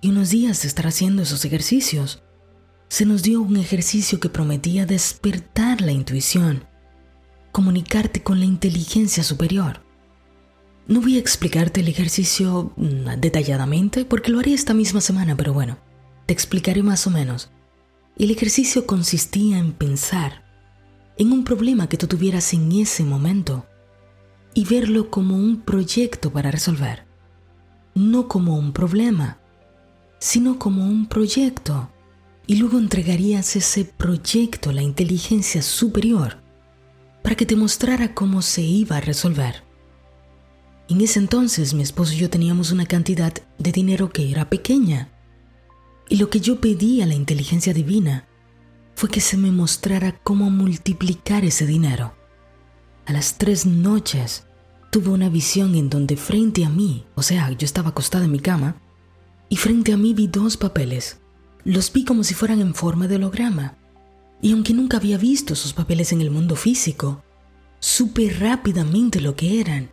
Y 0.00 0.10
unos 0.10 0.30
días 0.30 0.62
de 0.62 0.68
estar 0.68 0.86
haciendo 0.86 1.22
esos 1.22 1.44
ejercicios, 1.44 2.22
se 2.88 3.04
nos 3.04 3.22
dio 3.22 3.42
un 3.42 3.56
ejercicio 3.56 4.20
que 4.20 4.28
prometía 4.28 4.86
despertar 4.86 5.80
la 5.80 5.92
intuición, 5.92 6.64
comunicarte 7.52 8.22
con 8.22 8.38
la 8.38 8.46
inteligencia 8.46 9.22
superior. 9.24 9.87
No 10.88 11.02
voy 11.02 11.16
a 11.16 11.20
explicarte 11.20 11.80
el 11.80 11.88
ejercicio 11.88 12.72
mm, 12.76 13.20
detalladamente 13.20 14.06
porque 14.06 14.30
lo 14.30 14.40
haré 14.40 14.54
esta 14.54 14.72
misma 14.72 15.02
semana, 15.02 15.36
pero 15.36 15.52
bueno, 15.52 15.76
te 16.24 16.32
explicaré 16.32 16.82
más 16.82 17.06
o 17.06 17.10
menos. 17.10 17.50
El 18.16 18.30
ejercicio 18.30 18.86
consistía 18.86 19.58
en 19.58 19.72
pensar 19.72 20.44
en 21.18 21.30
un 21.32 21.44
problema 21.44 21.90
que 21.90 21.98
tú 21.98 22.06
tuvieras 22.06 22.54
en 22.54 22.72
ese 22.72 23.04
momento 23.04 23.66
y 24.54 24.64
verlo 24.64 25.10
como 25.10 25.36
un 25.36 25.60
proyecto 25.60 26.32
para 26.32 26.50
resolver. 26.50 27.04
No 27.94 28.26
como 28.26 28.56
un 28.56 28.72
problema, 28.72 29.40
sino 30.18 30.58
como 30.58 30.86
un 30.86 31.06
proyecto. 31.06 31.90
Y 32.46 32.56
luego 32.56 32.78
entregarías 32.78 33.56
ese 33.56 33.84
proyecto 33.84 34.70
a 34.70 34.72
la 34.72 34.82
inteligencia 34.82 35.60
superior 35.60 36.38
para 37.22 37.36
que 37.36 37.44
te 37.44 37.56
mostrara 37.56 38.14
cómo 38.14 38.40
se 38.40 38.62
iba 38.62 38.96
a 38.96 39.02
resolver. 39.02 39.67
En 40.88 41.02
ese 41.02 41.18
entonces 41.18 41.74
mi 41.74 41.82
esposo 41.82 42.14
y 42.14 42.16
yo 42.16 42.30
teníamos 42.30 42.72
una 42.72 42.86
cantidad 42.86 43.34
de 43.58 43.72
dinero 43.72 44.08
que 44.08 44.30
era 44.30 44.48
pequeña. 44.48 45.10
Y 46.08 46.16
lo 46.16 46.30
que 46.30 46.40
yo 46.40 46.62
pedí 46.62 47.02
a 47.02 47.06
la 47.06 47.14
inteligencia 47.14 47.74
divina 47.74 48.26
fue 48.94 49.10
que 49.10 49.20
se 49.20 49.36
me 49.36 49.52
mostrara 49.52 50.18
cómo 50.22 50.50
multiplicar 50.50 51.44
ese 51.44 51.66
dinero. 51.66 52.14
A 53.04 53.12
las 53.12 53.36
tres 53.36 53.66
noches 53.66 54.46
tuve 54.90 55.10
una 55.10 55.28
visión 55.28 55.74
en 55.74 55.90
donde 55.90 56.16
frente 56.16 56.64
a 56.64 56.70
mí, 56.70 57.04
o 57.14 57.22
sea, 57.22 57.50
yo 57.50 57.66
estaba 57.66 57.90
acostada 57.90 58.24
en 58.24 58.32
mi 58.32 58.40
cama, 58.40 58.80
y 59.50 59.56
frente 59.56 59.92
a 59.92 59.98
mí 59.98 60.14
vi 60.14 60.26
dos 60.26 60.56
papeles. 60.56 61.20
Los 61.64 61.92
vi 61.92 62.06
como 62.06 62.24
si 62.24 62.32
fueran 62.32 62.60
en 62.60 62.74
forma 62.74 63.08
de 63.08 63.16
holograma. 63.16 63.76
Y 64.40 64.52
aunque 64.52 64.72
nunca 64.72 64.96
había 64.96 65.18
visto 65.18 65.52
esos 65.52 65.74
papeles 65.74 66.12
en 66.12 66.22
el 66.22 66.30
mundo 66.30 66.56
físico, 66.56 67.22
supe 67.78 68.30
rápidamente 68.30 69.20
lo 69.20 69.36
que 69.36 69.60
eran 69.60 69.90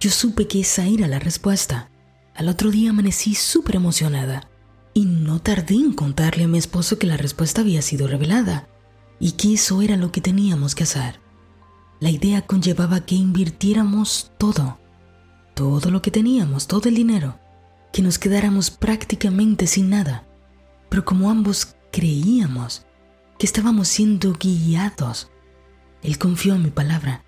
yo 0.00 0.10
supe 0.10 0.46
que 0.46 0.60
esa 0.60 0.86
era 0.86 1.08
la 1.08 1.18
respuesta. 1.18 1.90
Al 2.34 2.48
otro 2.48 2.70
día 2.70 2.90
amanecí 2.90 3.34
súper 3.34 3.76
emocionada 3.76 4.48
y 4.94 5.04
no 5.04 5.40
tardé 5.40 5.74
en 5.74 5.92
contarle 5.92 6.44
a 6.44 6.48
mi 6.48 6.58
esposo 6.58 6.98
que 6.98 7.06
la 7.06 7.16
respuesta 7.16 7.62
había 7.62 7.82
sido 7.82 8.06
revelada 8.06 8.68
y 9.18 9.32
que 9.32 9.54
eso 9.54 9.82
era 9.82 9.96
lo 9.96 10.12
que 10.12 10.20
teníamos 10.20 10.74
que 10.74 10.84
hacer. 10.84 11.20
La 12.00 12.10
idea 12.10 12.42
conllevaba 12.42 13.04
que 13.04 13.16
invirtiéramos 13.16 14.30
todo, 14.38 14.78
todo 15.54 15.90
lo 15.90 16.00
que 16.00 16.12
teníamos, 16.12 16.68
todo 16.68 16.88
el 16.88 16.94
dinero, 16.94 17.40
que 17.92 18.02
nos 18.02 18.20
quedáramos 18.20 18.70
prácticamente 18.70 19.66
sin 19.66 19.90
nada. 19.90 20.28
Pero 20.88 21.04
como 21.04 21.28
ambos 21.28 21.74
creíamos 21.90 22.86
que 23.36 23.46
estábamos 23.46 23.88
siendo 23.88 24.32
guiados, 24.34 25.28
él 26.02 26.18
confió 26.18 26.54
en 26.54 26.62
mi 26.62 26.70
palabra 26.70 27.24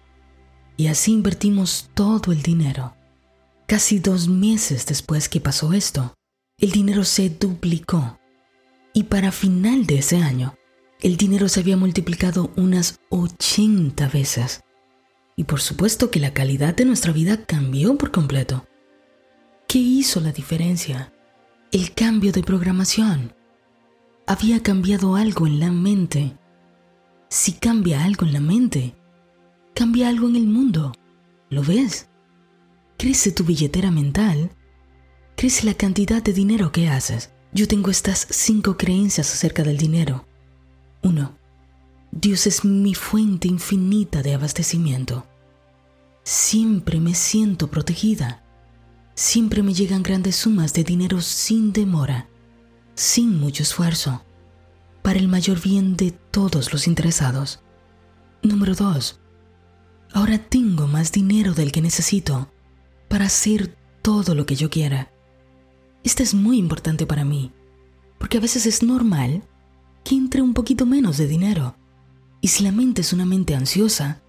y 0.81 0.87
así 0.87 1.13
invertimos 1.13 1.91
todo 1.93 2.33
el 2.33 2.41
dinero. 2.41 2.97
Casi 3.67 3.99
dos 3.99 4.29
meses 4.29 4.87
después 4.87 5.29
que 5.29 5.39
pasó 5.39 5.75
esto, 5.75 6.15
el 6.57 6.71
dinero 6.73 7.05
se 7.05 7.29
duplicó 7.29 8.19
y 8.95 9.03
para 9.03 9.31
final 9.31 9.85
de 9.85 9.99
ese 9.99 10.23
año, 10.23 10.55
el 11.03 11.19
dinero 11.19 11.51
se 11.51 11.61
había 11.61 11.77
multiplicado 11.77 12.51
unas 12.57 12.99
80 13.11 14.09
veces. 14.09 14.63
Y 15.37 15.45
por 15.45 15.61
supuesto 15.61 16.11
que 16.11 16.19
la 16.19 16.33
calidad 16.33 16.75
de 16.75 16.87
nuestra 16.87 17.13
vida 17.13 17.45
cambió 17.45 17.99
por 17.99 18.11
completo. 18.11 18.65
¿Qué 19.69 19.81
hizo 19.81 20.19
la 20.21 20.33
diferencia? 20.33 21.13
El 21.73 21.93
cambio 21.93 22.33
de 22.33 22.43
programación. 22.43 23.35
Había 24.27 24.63
cambiado 24.63 25.15
algo 25.15 25.47
en 25.47 25.61
la 25.61 25.71
mente. 25.71 26.39
Si 27.29 27.53
cambia 27.53 28.03
algo 28.03 28.25
en 28.25 28.33
la 28.33 28.41
mente, 28.41 28.95
cambia 29.75 30.09
algo 30.09 30.29
en 30.29 30.37
el 30.37 30.47
mundo. 30.47 30.93
¿Lo 31.49 31.63
ves? 31.63 32.09
Crece 32.99 33.33
tu 33.33 33.45
billetera 33.45 33.91
mental, 33.91 34.51
crece 35.37 35.67
la 35.67 35.75
cantidad 35.75 36.23
de 36.23 36.33
dinero 36.33 36.71
que 36.73 36.89
haces. 36.89 37.33
Yo 37.53 37.67
tengo 37.67 37.91
estas 37.91 38.27
cinco 38.31 38.77
creencias 38.77 39.33
acerca 39.33 39.63
del 39.63 39.77
dinero. 39.77 40.27
1. 41.03 41.37
Dios 42.13 42.47
es 42.47 42.65
mi 42.65 42.95
fuente 42.95 43.49
infinita 43.49 44.23
de 44.23 44.35
abastecimiento. 44.35 45.27
Siempre 46.23 47.01
me 47.01 47.15
siento 47.15 47.69
protegida. 47.71 48.45
Siempre 49.15 49.63
me 49.63 49.75
llegan 49.75 50.03
grandes 50.03 50.37
sumas 50.37 50.73
de 50.75 50.85
dinero 50.85 51.21
sin 51.21 51.73
demora, 51.73 52.29
sin 52.95 53.39
mucho 53.39 53.63
esfuerzo, 53.63 54.25
para 55.03 55.19
el 55.19 55.29
mayor 55.29 55.61
bien 55.61 55.97
de 55.97 56.11
todos 56.11 56.73
los 56.73 56.87
interesados. 56.87 57.61
Número 58.43 58.75
2. 58.75 59.20
Ahora 60.13 60.39
tengo 60.39 60.89
más 60.89 61.13
dinero 61.13 61.55
del 61.55 61.71
que 61.71 61.81
necesito 61.81 62.51
para 63.09 63.27
hacer 63.27 63.77
todo 64.03 64.35
lo 64.35 64.45
que 64.45 64.57
yo 64.57 64.69
quiera. 64.69 65.13
Esto 66.03 66.23
es 66.23 66.35
muy 66.35 66.59
importante 66.59 67.07
para 67.07 67.25
mí, 67.25 67.53
porque 68.19 68.39
a 68.39 68.41
veces 68.41 68.67
es 68.67 68.83
normal 68.83 69.43
que 70.03 70.17
entre 70.17 70.43
un 70.43 70.55
poquito 70.55 70.85
menos 70.85 71.17
de 71.17 71.29
dinero. 71.29 71.77
Y 72.41 72.49
si 72.49 72.65
la 72.65 72.73
mente 72.73 73.03
es 73.03 73.13
una 73.13 73.27
mente 73.27 73.55
ansiosa, 73.55 74.23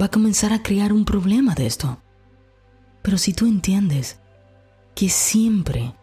va 0.00 0.06
a 0.06 0.10
comenzar 0.10 0.52
a 0.52 0.62
crear 0.62 0.92
un 0.92 1.04
problema 1.04 1.54
de 1.54 1.66
esto. 1.66 2.00
Pero 3.02 3.18
si 3.18 3.32
tú 3.32 3.46
entiendes 3.46 4.20
que 4.94 5.08
siempre, 5.08 5.94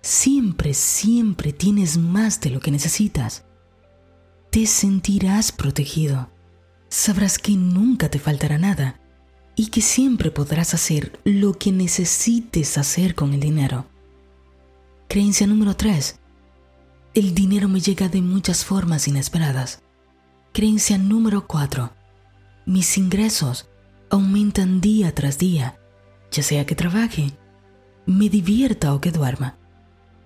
siempre, 0.00 0.74
siempre 0.74 1.52
tienes 1.52 1.98
más 1.98 2.40
de 2.40 2.50
lo 2.50 2.60
que 2.60 2.70
necesitas, 2.70 3.44
te 4.50 4.66
sentirás 4.66 5.52
protegido 5.52 6.30
sabrás 6.88 7.38
que 7.38 7.52
nunca 7.52 8.10
te 8.10 8.18
faltará 8.18 8.58
nada 8.58 9.00
y 9.54 9.68
que 9.68 9.80
siempre 9.80 10.30
podrás 10.30 10.74
hacer 10.74 11.18
lo 11.24 11.54
que 11.54 11.72
necesites 11.72 12.78
hacer 12.78 13.14
con 13.14 13.32
el 13.32 13.40
dinero. 13.40 13.86
Creencia 15.08 15.46
número 15.46 15.74
3. 15.74 16.18
El 17.14 17.34
dinero 17.34 17.68
me 17.68 17.80
llega 17.80 18.08
de 18.08 18.20
muchas 18.20 18.64
formas 18.64 19.08
inesperadas. 19.08 19.82
Creencia 20.52 20.98
número 20.98 21.46
4. 21.46 21.92
Mis 22.66 22.98
ingresos 22.98 23.68
aumentan 24.10 24.80
día 24.80 25.14
tras 25.14 25.38
día, 25.38 25.78
ya 26.30 26.42
sea 26.42 26.66
que 26.66 26.74
trabaje, 26.74 27.32
me 28.04 28.28
divierta 28.28 28.94
o 28.94 29.00
que 29.00 29.10
duerma. 29.10 29.56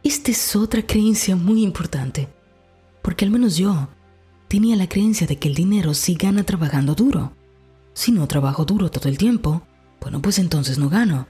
Esta 0.03 0.31
es 0.31 0.57
otra 0.57 0.83
creencia 0.83 1.37
muy 1.37 1.63
importante, 1.63 2.29
porque 3.03 3.25
al 3.25 3.31
menos 3.31 3.57
yo 3.57 3.89
tenía 4.51 4.75
la 4.75 4.89
creencia 4.89 5.29
de 5.29 5.39
que 5.39 5.47
el 5.47 5.55
dinero 5.55 5.95
sí 5.95 6.15
gana 6.15 6.43
trabajando 6.43 6.97
duro. 6.97 7.33
Si 7.95 8.11
no 8.11 8.27
trabajo 8.27 8.65
duro 8.65 8.91
todo 8.91 9.09
el 9.09 9.17
tiempo, 9.17 9.63
bueno, 10.01 10.21
pues 10.21 10.41
entonces 10.41 10.77
no 10.77 10.89
gano. 10.89 11.29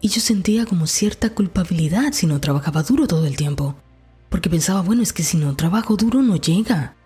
Y 0.00 0.08
yo 0.08 0.22
sentía 0.22 0.64
como 0.64 0.86
cierta 0.86 1.34
culpabilidad 1.34 2.14
si 2.14 2.26
no 2.26 2.40
trabajaba 2.40 2.82
duro 2.82 3.06
todo 3.06 3.26
el 3.26 3.36
tiempo, 3.36 3.76
porque 4.30 4.48
pensaba, 4.48 4.80
bueno, 4.80 5.02
es 5.02 5.12
que 5.12 5.22
si 5.22 5.36
no 5.36 5.54
trabajo 5.54 5.96
duro 5.96 6.22
no 6.22 6.36
llega. 6.36 6.96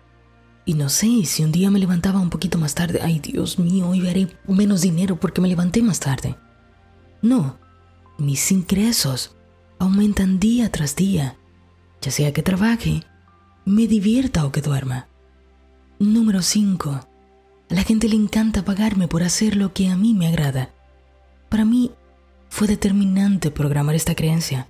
Y 0.63 0.75
no 0.75 0.87
sé, 0.87 1.25
si 1.25 1.43
un 1.43 1.51
día 1.51 1.69
me 1.69 1.79
levantaba 1.79 2.21
un 2.21 2.29
poquito 2.29 2.57
más 2.57 2.73
tarde, 2.73 3.01
ay 3.03 3.19
Dios 3.19 3.59
mío, 3.59 3.89
hoy 3.89 3.99
veré 3.99 4.29
menos 4.47 4.79
dinero 4.79 5.19
porque 5.19 5.41
me 5.41 5.49
levanté 5.49 5.83
más 5.83 5.99
tarde. 5.99 6.37
No, 7.21 7.59
mis 8.17 8.53
ingresos 8.53 9.35
aumentan 9.79 10.39
día 10.39 10.71
tras 10.71 10.95
día, 10.95 11.35
ya 12.01 12.09
sea 12.09 12.31
que 12.31 12.41
trabaje, 12.41 13.03
me 13.65 13.85
divierta 13.87 14.45
o 14.45 14.53
que 14.53 14.61
duerma. 14.61 15.10
Número 16.01 16.41
5. 16.41 16.89
A 16.89 17.05
la 17.69 17.83
gente 17.83 18.09
le 18.09 18.15
encanta 18.15 18.65
pagarme 18.65 19.07
por 19.07 19.21
hacer 19.21 19.55
lo 19.55 19.71
que 19.71 19.87
a 19.87 19.95
mí 19.95 20.15
me 20.15 20.25
agrada. 20.25 20.71
Para 21.47 21.63
mí 21.63 21.91
fue 22.49 22.67
determinante 22.67 23.51
programar 23.51 23.93
esta 23.93 24.15
creencia, 24.15 24.67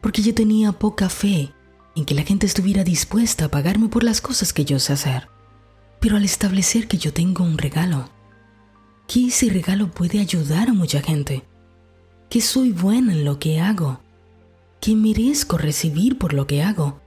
porque 0.00 0.22
yo 0.22 0.32
tenía 0.32 0.70
poca 0.70 1.08
fe 1.08 1.50
en 1.96 2.04
que 2.04 2.14
la 2.14 2.22
gente 2.22 2.46
estuviera 2.46 2.84
dispuesta 2.84 3.46
a 3.46 3.48
pagarme 3.48 3.88
por 3.88 4.04
las 4.04 4.20
cosas 4.20 4.52
que 4.52 4.64
yo 4.64 4.78
sé 4.78 4.92
hacer. 4.92 5.26
Pero 5.98 6.16
al 6.16 6.24
establecer 6.24 6.86
que 6.86 6.96
yo 6.96 7.12
tengo 7.12 7.42
un 7.42 7.58
regalo, 7.58 8.08
que 9.08 9.26
ese 9.26 9.48
regalo 9.48 9.90
puede 9.90 10.20
ayudar 10.20 10.68
a 10.68 10.74
mucha 10.74 11.02
gente, 11.02 11.42
que 12.30 12.40
soy 12.40 12.70
buena 12.70 13.14
en 13.14 13.24
lo 13.24 13.40
que 13.40 13.58
hago, 13.58 13.98
que 14.80 14.94
merezco 14.94 15.58
recibir 15.58 16.18
por 16.18 16.32
lo 16.32 16.46
que 16.46 16.62
hago, 16.62 17.01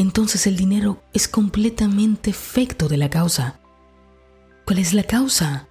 entonces 0.00 0.46
el 0.46 0.56
dinero 0.56 1.02
es 1.12 1.28
completamente 1.28 2.30
efecto 2.30 2.88
de 2.88 2.96
la 2.96 3.10
causa. 3.10 3.60
¿Cuál 4.64 4.78
es 4.78 4.94
la 4.94 5.02
causa? 5.02 5.68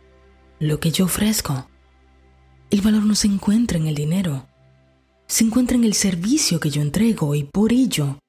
Lo 0.59 0.79
que 0.79 0.91
yo 0.91 1.05
ofrezco. 1.05 1.67
El 2.69 2.81
valor 2.81 3.03
no 3.05 3.15
se 3.15 3.27
encuentra 3.27 3.79
en 3.79 3.87
el 3.87 3.95
dinero, 3.95 4.47
se 5.25 5.43
encuentra 5.43 5.77
en 5.77 5.83
el 5.83 5.95
servicio 5.95 6.59
que 6.59 6.69
yo 6.69 6.81
entrego 6.81 7.33
y 7.33 7.43
por 7.43 7.73
ello 7.73 8.19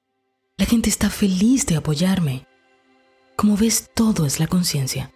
la 0.57 0.65
gente 0.65 0.89
está 0.89 1.09
feliz 1.09 1.67
de 1.67 1.75
apoyarme. 1.75 2.47
Como 3.35 3.55
ves, 3.55 3.89
todo 3.93 4.25
es 4.25 4.39
la 4.39 4.47
conciencia. 4.47 5.11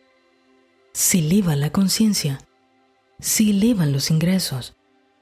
Se 0.93 1.19
eleva 1.19 1.55
la 1.55 1.71
conciencia, 1.71 2.39
se 3.19 3.49
elevan 3.49 3.91
los 3.91 4.11
ingresos. 4.11 4.75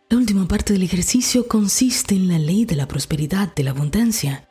La 0.10 0.18
última 0.18 0.46
parte 0.46 0.74
del 0.74 0.84
ejercicio 0.84 1.48
consiste 1.48 2.16
en 2.16 2.28
la 2.28 2.38
ley 2.38 2.66
de 2.66 2.76
la 2.76 2.88
prosperidad, 2.88 3.56
de 3.56 3.64
la 3.64 3.72
abundancia, 3.72 4.50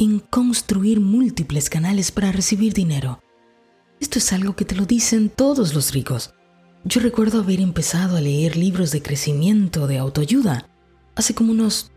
en 0.00 0.18
construir 0.18 0.98
múltiples 0.98 1.68
canales 1.68 2.10
para 2.10 2.32
recibir 2.32 2.72
dinero. 2.72 3.22
Esto 4.00 4.18
es 4.18 4.32
algo 4.32 4.56
que 4.56 4.64
te 4.64 4.74
lo 4.74 4.86
dicen 4.86 5.28
todos 5.28 5.74
los 5.74 5.92
ricos. 5.92 6.32
Yo 6.84 7.02
recuerdo 7.02 7.40
haber 7.40 7.60
empezado 7.60 8.16
a 8.16 8.22
leer 8.22 8.56
libros 8.56 8.92
de 8.92 9.02
crecimiento, 9.02 9.86
de 9.86 9.98
autoayuda, 9.98 10.70
hace 11.16 11.34
como 11.34 11.52
unos 11.52 11.92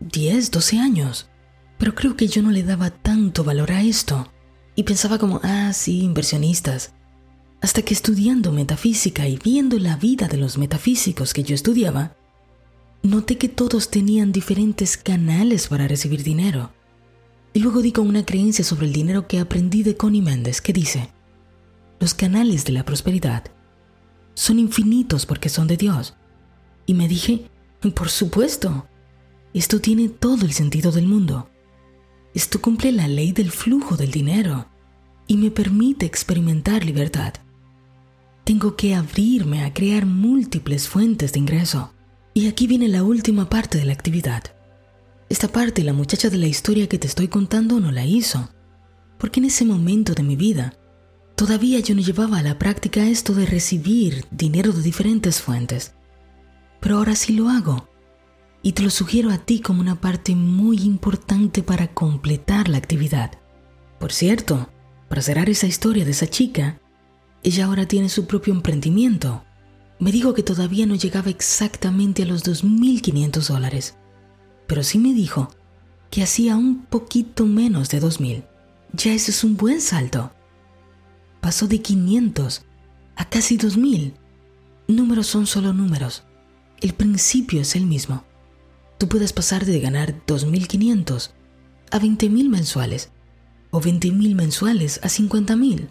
10, 0.00 0.50
12 0.50 0.78
años, 0.80 1.30
pero 1.78 1.94
creo 1.94 2.14
que 2.14 2.28
yo 2.28 2.42
no 2.42 2.50
le 2.50 2.62
daba 2.62 2.90
tanto 2.90 3.42
valor 3.42 3.72
a 3.72 3.80
esto 3.80 4.30
y 4.76 4.82
pensaba 4.82 5.16
como, 5.16 5.40
ah, 5.42 5.72
sí, 5.72 6.02
inversionistas. 6.02 6.92
Hasta 7.62 7.80
que 7.80 7.94
estudiando 7.94 8.52
metafísica 8.52 9.26
y 9.26 9.38
viendo 9.38 9.78
la 9.78 9.96
vida 9.96 10.28
de 10.28 10.36
los 10.36 10.58
metafísicos 10.58 11.32
que 11.32 11.42
yo 11.42 11.54
estudiaba, 11.54 12.18
noté 13.02 13.38
que 13.38 13.48
todos 13.48 13.90
tenían 13.90 14.30
diferentes 14.30 14.98
canales 14.98 15.68
para 15.68 15.88
recibir 15.88 16.22
dinero. 16.22 16.74
Y 17.52 17.60
luego 17.60 17.82
di 17.82 17.92
con 17.92 18.06
una 18.08 18.24
creencia 18.24 18.64
sobre 18.64 18.86
el 18.86 18.92
dinero 18.92 19.26
que 19.26 19.40
aprendí 19.40 19.82
de 19.82 19.96
Connie 19.96 20.22
Méndez 20.22 20.60
que 20.60 20.72
dice, 20.72 21.10
los 21.98 22.14
canales 22.14 22.64
de 22.64 22.72
la 22.72 22.84
prosperidad 22.84 23.44
son 24.34 24.58
infinitos 24.58 25.26
porque 25.26 25.48
son 25.48 25.66
de 25.66 25.76
Dios. 25.76 26.14
Y 26.86 26.94
me 26.94 27.08
dije, 27.08 27.50
por 27.94 28.08
supuesto, 28.08 28.86
esto 29.52 29.80
tiene 29.80 30.08
todo 30.08 30.46
el 30.46 30.52
sentido 30.52 30.92
del 30.92 31.06
mundo. 31.06 31.50
Esto 32.34 32.60
cumple 32.60 32.92
la 32.92 33.08
ley 33.08 33.32
del 33.32 33.50
flujo 33.50 33.96
del 33.96 34.12
dinero 34.12 34.68
y 35.26 35.36
me 35.36 35.50
permite 35.50 36.06
experimentar 36.06 36.84
libertad. 36.84 37.34
Tengo 38.44 38.76
que 38.76 38.94
abrirme 38.94 39.64
a 39.64 39.74
crear 39.74 40.06
múltiples 40.06 40.88
fuentes 40.88 41.32
de 41.32 41.40
ingreso. 41.40 41.92
Y 42.32 42.46
aquí 42.48 42.66
viene 42.66 42.88
la 42.88 43.02
última 43.02 43.48
parte 43.48 43.78
de 43.78 43.84
la 43.84 43.92
actividad. 43.92 44.42
Esta 45.30 45.46
parte 45.46 45.84
la 45.84 45.92
muchacha 45.92 46.28
de 46.28 46.38
la 46.38 46.48
historia 46.48 46.88
que 46.88 46.98
te 46.98 47.06
estoy 47.06 47.28
contando 47.28 47.78
no 47.78 47.92
la 47.92 48.04
hizo, 48.04 48.50
porque 49.16 49.38
en 49.38 49.46
ese 49.46 49.64
momento 49.64 50.12
de 50.12 50.24
mi 50.24 50.34
vida 50.34 50.74
todavía 51.36 51.78
yo 51.78 51.94
no 51.94 52.00
llevaba 52.00 52.38
a 52.38 52.42
la 52.42 52.58
práctica 52.58 53.06
esto 53.06 53.32
de 53.32 53.46
recibir 53.46 54.26
dinero 54.32 54.72
de 54.72 54.82
diferentes 54.82 55.40
fuentes. 55.40 55.94
Pero 56.80 56.96
ahora 56.96 57.14
sí 57.14 57.32
lo 57.32 57.48
hago 57.48 57.88
y 58.60 58.72
te 58.72 58.82
lo 58.82 58.90
sugiero 58.90 59.30
a 59.30 59.38
ti 59.38 59.60
como 59.60 59.80
una 59.80 60.00
parte 60.00 60.34
muy 60.34 60.78
importante 60.82 61.62
para 61.62 61.94
completar 61.94 62.68
la 62.68 62.78
actividad. 62.78 63.30
Por 64.00 64.12
cierto, 64.12 64.68
para 65.08 65.22
cerrar 65.22 65.48
esa 65.48 65.68
historia 65.68 66.04
de 66.04 66.10
esa 66.10 66.26
chica, 66.26 66.80
ella 67.44 67.66
ahora 67.66 67.86
tiene 67.86 68.08
su 68.08 68.26
propio 68.26 68.52
emprendimiento. 68.52 69.44
Me 70.00 70.10
dijo 70.10 70.34
que 70.34 70.42
todavía 70.42 70.86
no 70.86 70.96
llegaba 70.96 71.30
exactamente 71.30 72.24
a 72.24 72.26
los 72.26 72.44
2.500 72.44 73.46
dólares, 73.46 73.96
pero 74.70 74.84
sí 74.84 75.00
me 75.00 75.12
dijo 75.12 75.50
que 76.12 76.22
hacía 76.22 76.54
un 76.54 76.84
poquito 76.84 77.44
menos 77.44 77.88
de 77.88 78.00
2.000. 78.00 78.44
Ya 78.92 79.12
ese 79.12 79.32
es 79.32 79.42
un 79.42 79.56
buen 79.56 79.80
salto. 79.80 80.30
Pasó 81.40 81.66
de 81.66 81.82
500 81.82 82.64
a 83.16 83.28
casi 83.28 83.58
2.000. 83.58 84.12
Números 84.86 85.26
son 85.26 85.48
solo 85.48 85.72
números. 85.72 86.22
El 86.80 86.94
principio 86.94 87.62
es 87.62 87.74
el 87.74 87.84
mismo. 87.84 88.22
Tú 88.96 89.08
puedes 89.08 89.32
pasar 89.32 89.66
de 89.66 89.80
ganar 89.80 90.24
2.500 90.26 91.32
a 91.90 91.98
20.000 91.98 92.48
mensuales 92.48 93.10
o 93.72 93.80
20.000 93.80 94.36
mensuales 94.36 95.00
a 95.02 95.08
50.000. 95.08 95.88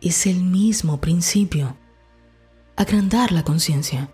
Es 0.00 0.26
el 0.26 0.42
mismo 0.42 1.00
principio. 1.00 1.76
Agrandar 2.74 3.30
la 3.30 3.44
conciencia. 3.44 4.12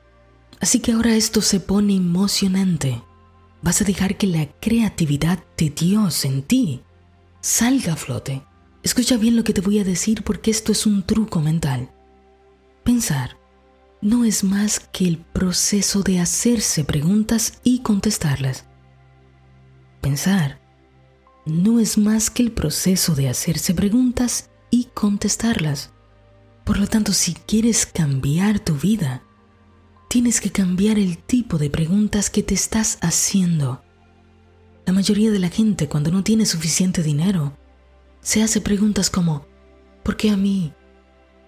Así 0.60 0.80
que 0.80 0.92
ahora 0.92 1.16
esto 1.16 1.40
se 1.40 1.60
pone 1.60 1.96
emocionante. 1.96 3.02
Vas 3.64 3.80
a 3.80 3.84
dejar 3.84 4.18
que 4.18 4.26
la 4.26 4.46
creatividad 4.60 5.42
de 5.56 5.70
Dios 5.70 6.26
en 6.26 6.42
ti 6.42 6.82
salga 7.40 7.94
a 7.94 7.96
flote. 7.96 8.42
Escucha 8.82 9.16
bien 9.16 9.36
lo 9.36 9.42
que 9.42 9.54
te 9.54 9.62
voy 9.62 9.78
a 9.78 9.84
decir 9.84 10.22
porque 10.22 10.50
esto 10.50 10.70
es 10.70 10.84
un 10.84 11.02
truco 11.02 11.40
mental. 11.40 11.90
Pensar 12.84 13.38
no 14.02 14.26
es 14.26 14.44
más 14.44 14.80
que 14.80 15.08
el 15.08 15.16
proceso 15.16 16.02
de 16.02 16.20
hacerse 16.20 16.84
preguntas 16.84 17.60
y 17.64 17.78
contestarlas. 17.78 18.66
Pensar 20.02 20.60
no 21.46 21.80
es 21.80 21.96
más 21.96 22.28
que 22.28 22.42
el 22.42 22.52
proceso 22.52 23.14
de 23.14 23.30
hacerse 23.30 23.72
preguntas 23.72 24.50
y 24.68 24.88
contestarlas. 24.92 25.90
Por 26.64 26.78
lo 26.78 26.86
tanto, 26.86 27.14
si 27.14 27.32
quieres 27.32 27.86
cambiar 27.86 28.60
tu 28.60 28.74
vida, 28.74 29.23
tienes 30.14 30.40
que 30.40 30.52
cambiar 30.52 30.96
el 30.96 31.18
tipo 31.18 31.58
de 31.58 31.70
preguntas 31.70 32.30
que 32.30 32.44
te 32.44 32.54
estás 32.54 32.98
haciendo. 33.00 33.82
La 34.86 34.92
mayoría 34.92 35.32
de 35.32 35.40
la 35.40 35.48
gente 35.48 35.88
cuando 35.88 36.12
no 36.12 36.22
tiene 36.22 36.46
suficiente 36.46 37.02
dinero 37.02 37.58
se 38.20 38.40
hace 38.40 38.60
preguntas 38.60 39.10
como 39.10 39.44
¿por 40.04 40.16
qué 40.16 40.30
a 40.30 40.36
mí? 40.36 40.72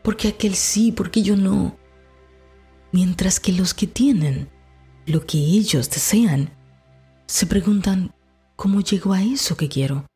¿Por 0.02 0.16
qué 0.16 0.26
aquel 0.26 0.57
sí? 0.57 0.90
¿Por 0.90 1.12
qué 1.12 1.22
yo 1.22 1.37
no? 1.37 1.79
mientras 2.90 3.38
que 3.38 3.52
los 3.52 3.72
que 3.72 3.87
tienen 3.87 4.48
lo 5.07 5.24
que 5.24 5.38
ellos 5.38 5.88
desean 5.88 6.50
se 7.29 7.46
preguntan, 7.46 8.16
¿cómo 8.57 8.81
llego 8.81 9.12
a 9.12 9.22
eso 9.22 9.57
que 9.57 9.68
quiero? 9.68 10.07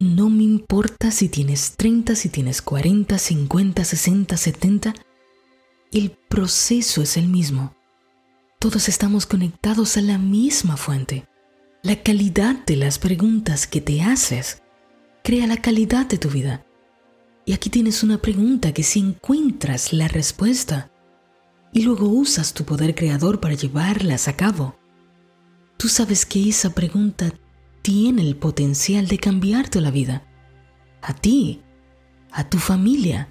No 0.00 0.28
me 0.28 0.42
importa 0.42 1.10
si 1.10 1.30
tienes 1.30 1.76
30, 1.78 2.14
si 2.14 2.28
tienes 2.28 2.60
40, 2.60 3.16
50, 3.16 3.84
60, 3.84 4.36
70, 4.36 4.94
el 5.92 6.10
proceso 6.28 7.00
es 7.00 7.16
el 7.16 7.28
mismo. 7.28 7.75
Todos 8.58 8.88
estamos 8.88 9.26
conectados 9.26 9.98
a 9.98 10.00
la 10.00 10.16
misma 10.16 10.78
fuente. 10.78 11.28
La 11.82 12.02
calidad 12.02 12.64
de 12.64 12.76
las 12.76 12.98
preguntas 12.98 13.66
que 13.66 13.82
te 13.82 14.00
haces 14.00 14.62
crea 15.22 15.46
la 15.46 15.58
calidad 15.58 16.06
de 16.06 16.16
tu 16.16 16.30
vida. 16.30 16.64
Y 17.44 17.52
aquí 17.52 17.68
tienes 17.68 18.02
una 18.02 18.16
pregunta 18.16 18.72
que 18.72 18.82
si 18.82 19.00
encuentras 19.00 19.92
la 19.92 20.08
respuesta, 20.08 20.90
y 21.72 21.82
luego 21.82 22.08
usas 22.08 22.54
tu 22.54 22.64
poder 22.64 22.94
creador 22.94 23.40
para 23.40 23.54
llevarlas 23.54 24.26
a 24.26 24.36
cabo. 24.36 24.74
Tú 25.76 25.88
sabes 25.88 26.24
que 26.24 26.48
esa 26.48 26.70
pregunta 26.70 27.30
tiene 27.82 28.22
el 28.22 28.36
potencial 28.36 29.06
de 29.06 29.18
cambiarte 29.18 29.82
la 29.82 29.90
vida. 29.90 30.26
A 31.02 31.12
ti, 31.14 31.62
a 32.32 32.48
tu 32.48 32.58
familia. 32.58 33.28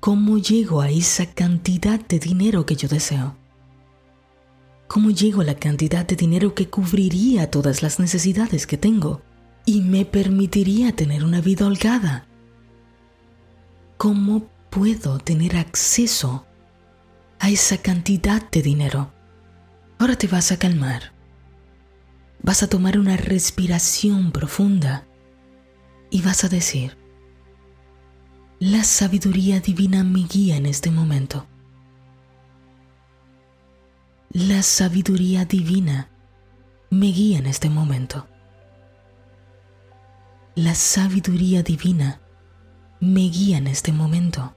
¿Cómo 0.00 0.38
llego 0.38 0.80
a 0.80 0.90
esa 0.90 1.26
cantidad 1.26 2.00
de 2.00 2.18
dinero 2.18 2.64
que 2.64 2.74
yo 2.74 2.88
deseo? 2.88 3.37
¿Cómo 4.88 5.10
llego 5.10 5.42
a 5.42 5.44
la 5.44 5.54
cantidad 5.54 6.06
de 6.06 6.16
dinero 6.16 6.54
que 6.54 6.68
cubriría 6.68 7.50
todas 7.50 7.82
las 7.82 8.00
necesidades 8.00 8.66
que 8.66 8.78
tengo 8.78 9.22
y 9.64 9.82
me 9.82 10.04
permitiría 10.04 10.96
tener 10.96 11.24
una 11.24 11.40
vida 11.40 11.66
holgada? 11.66 12.26
¿Cómo 13.96 14.48
puedo 14.70 15.18
tener 15.18 15.56
acceso 15.56 16.46
a 17.38 17.50
esa 17.50 17.78
cantidad 17.78 18.48
de 18.50 18.62
dinero. 18.62 19.12
Ahora 19.98 20.16
te 20.16 20.26
vas 20.26 20.52
a 20.52 20.58
calmar. 20.58 21.12
Vas 22.42 22.62
a 22.62 22.68
tomar 22.68 22.98
una 22.98 23.16
respiración 23.16 24.32
profunda 24.32 25.06
y 26.10 26.22
vas 26.22 26.44
a 26.44 26.48
decir, 26.48 26.96
la 28.60 28.84
sabiduría 28.84 29.60
divina 29.60 30.04
me 30.04 30.20
guía 30.20 30.56
en 30.56 30.66
este 30.66 30.90
momento. 30.90 31.46
La 34.30 34.62
sabiduría 34.62 35.46
divina 35.46 36.10
me 36.90 37.06
guía 37.06 37.38
en 37.38 37.46
este 37.46 37.70
momento. 37.70 38.28
La 40.54 40.74
sabiduría 40.74 41.62
divina 41.62 42.20
me 43.00 43.22
guía 43.22 43.56
en 43.56 43.68
este 43.68 43.90
momento 43.90 44.54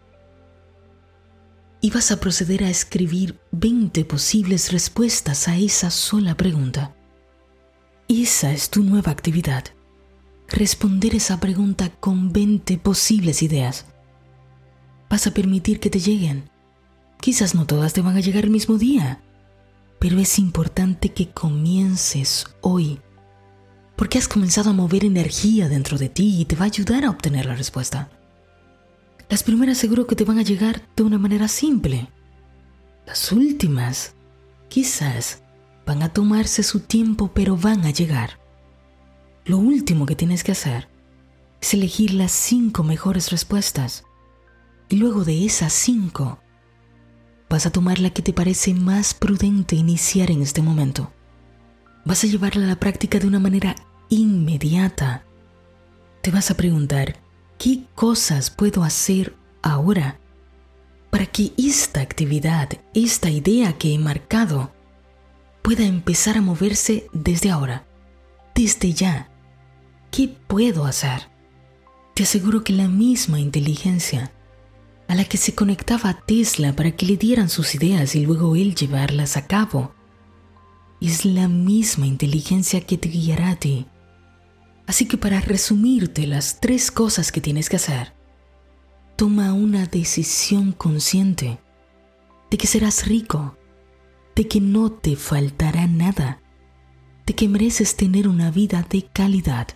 y 1.80 1.90
vas 1.90 2.12
a 2.12 2.20
proceder 2.20 2.66
a 2.66 2.70
escribir 2.70 3.40
20 3.52 4.04
posibles 4.04 4.74
respuestas 4.74 5.48
a 5.48 5.56
esa 5.56 5.90
sola 5.90 6.36
pregunta. 6.36 6.94
Esa 8.10 8.52
es 8.52 8.72
tu 8.72 8.84
nueva 8.84 9.14
actividad. 9.14 9.64
Responder 10.50 11.16
esa 11.16 11.40
pregunta 11.40 11.92
con 12.02 12.34
20 12.34 12.78
posibles 12.78 13.42
ideas. 13.42 13.86
Vas 15.10 15.28
a 15.28 15.34
permitir 15.34 15.80
que 15.80 15.90
te 15.90 16.02
lleguen. 16.02 16.50
Quizás 17.22 17.56
no 17.56 17.66
todas 17.66 17.94
te 17.94 18.02
van 18.02 18.18
a 18.18 18.22
llegar 18.22 18.44
el 18.44 18.50
mismo 18.50 18.78
día, 18.78 19.22
pero 20.02 20.18
es 20.18 20.40
importante 20.40 21.10
que 21.10 21.30
comiences 21.30 22.48
hoy 22.62 23.00
porque 23.96 24.18
has 24.18 24.28
comenzado 24.28 24.72
a 24.72 24.74
mover 24.74 25.06
energía 25.06 25.70
dentro 25.70 26.00
de 26.00 26.10
ti 26.10 26.42
y 26.42 26.46
te 26.46 26.56
va 26.56 26.64
a 26.64 26.66
ayudar 26.66 27.06
a 27.06 27.12
obtener 27.12 27.46
la 27.46 27.54
respuesta. 27.56 28.10
Las 29.30 29.44
primeras 29.44 29.78
seguro 29.78 30.08
que 30.08 30.16
te 30.16 30.24
van 30.24 30.40
a 30.40 30.42
llegar 30.42 30.82
de 30.96 31.04
una 31.04 31.20
manera 31.20 31.48
simple. 31.48 32.10
Las 33.06 33.32
últimas, 33.32 34.16
quizás, 34.70 35.44
van 35.86 36.02
a 36.02 36.12
tomarse 36.12 36.64
su 36.64 36.80
tiempo, 36.80 37.30
pero 37.32 37.56
van 37.56 37.86
a 37.86 37.92
llegar. 37.92 38.40
Lo 39.46 39.60
último 39.60 40.08
que 40.08 40.16
tienes 40.16 40.44
que 40.44 40.54
hacer 40.54 40.90
es 41.62 41.76
elegir 41.76 42.16
las 42.16 42.32
cinco 42.32 42.82
mejores 42.82 43.30
respuestas. 43.30 44.04
Y 44.90 44.96
luego 44.96 45.26
de 45.26 45.46
esas 45.46 45.74
cinco, 45.74 46.40
vas 47.52 47.66
a 47.66 47.72
tomar 47.72 48.00
la 48.00 48.12
que 48.12 48.22
te 48.22 48.32
parece 48.32 48.74
más 48.74 49.14
prudente 49.14 49.76
iniciar 49.76 50.32
en 50.32 50.42
este 50.42 50.62
momento. 50.62 51.12
Vas 52.06 52.24
a 52.24 52.28
llevarla 52.28 52.64
a 52.64 52.70
la 52.70 52.80
práctica 52.80 53.20
de 53.20 53.28
una 53.28 53.40
manera 53.40 53.76
inmediata. 54.10 55.26
Te 56.22 56.32
vas 56.32 56.50
a 56.50 56.56
preguntar, 56.56 57.20
¿Qué 57.58 57.84
cosas 57.94 58.50
puedo 58.50 58.84
hacer 58.84 59.36
ahora 59.62 60.20
para 61.12 61.28
que 61.28 61.52
esta 61.58 62.02
actividad, 62.02 62.70
esta 62.96 63.30
idea 63.30 63.78
que 63.78 63.94
he 63.94 64.00
marcado, 64.00 64.72
pueda 65.62 65.86
empezar 65.86 66.38
a 66.38 66.42
moverse 66.42 67.08
desde 67.14 67.52
ahora, 67.52 67.86
desde 68.56 68.94
ya? 68.94 69.30
¿Qué 70.10 70.28
puedo 70.48 70.86
hacer? 70.86 71.30
Te 72.16 72.24
aseguro 72.24 72.64
que 72.64 72.74
la 72.74 72.88
misma 72.88 73.40
inteligencia 73.40 74.32
a 75.12 75.16
la 75.16 75.26
que 75.26 75.38
se 75.38 75.56
conectaba 75.56 76.22
Tesla 76.26 76.76
para 76.76 76.92
que 76.92 77.06
le 77.06 77.18
dieran 77.18 77.50
sus 77.50 77.76
ideas 77.76 78.16
y 78.16 78.26
luego 78.26 78.56
él 78.56 78.76
llevarlas 78.76 79.38
a 79.38 79.46
cabo, 79.48 79.94
es 81.02 81.26
la 81.26 81.48
misma 81.48 82.08
inteligencia 82.08 82.82
que 82.82 82.98
te 82.98 83.10
guiará 83.10 83.52
a 83.52 83.56
ti 83.56 83.88
Así 84.92 85.06
que 85.06 85.18
para 85.18 85.40
resumirte 85.40 86.28
las 86.28 86.60
tres 86.60 86.92
cosas 86.92 87.32
que 87.32 87.40
tienes 87.40 87.70
que 87.70 87.78
hacer, 87.78 88.14
toma 89.16 89.54
una 89.54 89.86
decisión 89.86 90.74
consciente 90.74 91.60
de 92.50 92.58
que 92.58 92.68
serás 92.68 93.08
rico, 93.08 93.58
de 94.36 94.50
que 94.50 94.60
no 94.60 94.92
te 94.92 95.16
faltará 95.16 95.88
nada, 95.88 96.42
de 97.26 97.34
que 97.34 97.48
mereces 97.48 97.96
tener 97.96 98.28
una 98.28 98.52
vida 98.52 98.86
de 98.90 99.04
calidad. 99.04 99.70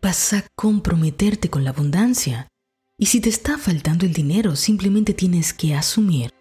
Vas 0.00 0.32
a 0.32 0.44
comprometerte 0.56 1.48
con 1.48 1.62
la 1.62 1.70
abundancia 1.70 2.48
y 3.02 3.06
si 3.06 3.20
te 3.20 3.30
está 3.30 3.58
faltando 3.58 4.06
el 4.06 4.12
dinero 4.12 4.54
simplemente 4.54 5.12
tienes 5.12 5.52
que 5.52 5.74
asumir 5.74 6.32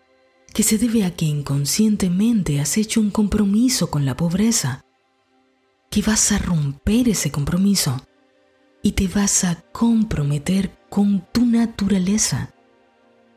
que 0.54 0.62
se 0.62 0.78
debe 0.78 1.06
a 1.06 1.16
que 1.16 1.26
inconscientemente 1.26 2.62
has 2.62 2.78
hecho 2.78 3.02
un 3.02 3.10
compromiso 3.10 3.90
con 3.90 4.06
la 4.06 4.16
pobreza 4.16 4.86
que 5.90 6.04
vas 6.04 6.32
a 6.32 6.38
romper 6.38 7.10
ese 7.10 7.32
compromiso 7.32 8.06
y 8.84 8.92
te 8.92 9.08
vas 9.08 9.44
a 9.44 9.56
comprometer 9.72 10.78
con 10.88 11.26
tu 11.32 11.48
naturaleza, 11.48 12.54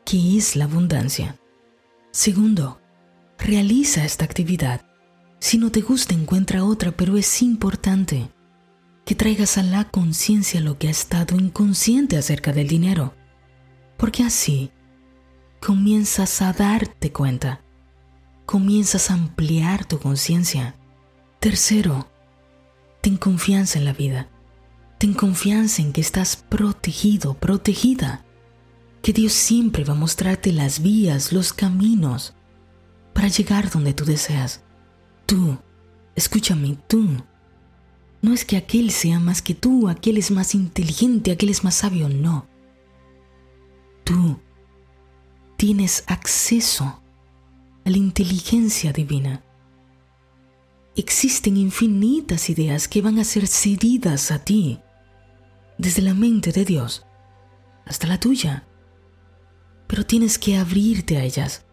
que 0.05 0.37
es 0.37 0.55
la 0.55 0.65
abundancia. 0.65 1.39
Segundo, 2.11 2.79
realiza 3.39 4.05
esta 4.05 4.23
actividad. 4.23 4.85
Si 5.39 5.57
no 5.57 5.71
te 5.71 5.81
gusta, 5.81 6.13
encuentra 6.13 6.63
otra, 6.63 6.91
pero 6.91 7.17
es 7.17 7.41
importante 7.41 8.29
que 9.05 9.15
traigas 9.15 9.57
a 9.57 9.63
la 9.63 9.85
conciencia 9.85 10.59
lo 10.59 10.77
que 10.77 10.87
ha 10.87 10.91
estado 10.91 11.35
inconsciente 11.37 12.17
acerca 12.17 12.51
del 12.51 12.67
dinero, 12.67 13.13
porque 13.97 14.23
así 14.23 14.71
comienzas 15.61 16.41
a 16.41 16.51
darte 16.53 17.11
cuenta, 17.11 17.61
comienzas 18.45 19.11
a 19.11 19.13
ampliar 19.13 19.85
tu 19.85 19.99
conciencia. 19.99 20.75
Tercero, 21.39 22.09
Ten 23.05 23.17
confianza 23.17 23.77
en 23.77 23.85
la 23.85 23.93
vida. 23.93 24.29
Ten 24.97 25.13
confianza 25.13 25.79
en 25.83 25.93
que 25.93 26.01
estás 26.01 26.37
protegido, 26.37 27.35
protegida. 27.35 28.25
Que 29.03 29.13
Dios 29.13 29.31
siempre 29.33 29.83
va 29.83 29.93
a 29.93 29.95
mostrarte 29.95 30.51
las 30.51 30.81
vías, 30.81 31.31
los 31.31 31.53
caminos 31.53 32.33
para 33.13 33.27
llegar 33.27 33.69
donde 33.69 33.93
tú 33.93 34.05
deseas. 34.05 34.63
Tú, 35.27 35.59
escúchame, 36.15 36.79
tú. 36.87 37.23
No 38.25 38.33
es 38.33 38.43
que 38.43 38.57
aquel 38.57 38.91
sea 38.91 39.19
más 39.19 39.41
que 39.41 39.53
tú, 39.53 39.87
aquel 39.87 40.17
es 40.17 40.31
más 40.31 40.55
inteligente, 40.55 41.31
aquel 41.31 41.49
es 41.49 41.63
más 41.63 41.75
sabio, 41.75 42.09
no. 42.09 42.47
Tú 44.03 44.39
tienes 45.57 46.03
acceso 46.07 47.01
a 47.85 47.89
la 47.89 47.97
inteligencia 47.97 48.91
divina 48.91 49.43
existen 50.95 51.57
infinitas 51.57 52.49
ideas 52.49 52.87
que 52.87 53.01
van 53.01 53.19
a 53.19 53.23
ser 53.23 53.47
cedidas 53.47 54.31
a 54.31 54.39
ti, 54.39 54.79
desde 55.77 56.01
la 56.01 56.13
mente 56.13 56.51
de 56.51 56.63
Dios 56.63 57.05
hasta 57.85 58.07
la 58.07 58.19
tuya. 58.19 58.65
Pero 59.87 60.05
tienes 60.05 60.39
que 60.39 60.57
abrirte 60.57 61.17
a 61.17 61.23
ellas. 61.23 61.65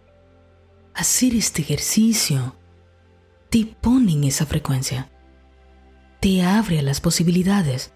Hacer 0.93 1.35
este 1.35 1.63
ejercicio 1.63 2.57
te 3.49 3.65
pone 3.65 4.13
en 4.13 4.25
esa 4.25 4.45
frecuencia, 4.45 5.12
te 6.23 6.45
abre 6.45 6.79
a 6.79 6.83
las 6.83 7.01
posibilidades 7.01 7.91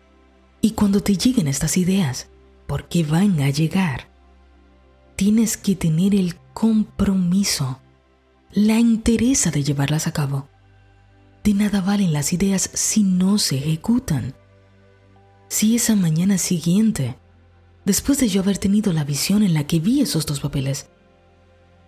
y 0.61 0.73
cuando 0.73 1.01
te 1.01 1.17
lleguen 1.17 1.47
estas 1.47 1.77
ideas, 1.77 2.27
porque 2.67 3.05
van 3.05 3.41
a 3.41 3.51
llegar, 3.51 4.09
tienes 5.15 5.57
que 5.57 5.77
tener 5.77 6.12
el 6.12 6.35
compromiso, 6.53 7.79
la 8.53 8.81
interesa 8.81 9.53
de 9.53 9.62
llevarlas 9.62 10.09
a 10.09 10.12
cabo. 10.12 10.49
De 11.45 11.55
nada 11.55 11.81
valen 11.81 12.12
las 12.12 12.33
ideas 12.33 12.69
si 12.75 13.05
no 13.05 13.39
se 13.39 13.59
ejecutan. 13.59 14.35
Si 15.47 15.77
esa 15.77 15.95
mañana 15.95 16.37
siguiente, 16.37 17.17
después 17.85 18.19
de 18.19 18.27
yo 18.27 18.43
haber 18.43 18.59
tenido 18.59 18.93
la 18.93 19.05
visión 19.05 19.45
en 19.45 19.55
la 19.55 19.69
que 19.69 19.79
vi 19.79 20.01
esos 20.01 20.27
dos 20.27 20.41
papeles, 20.41 20.89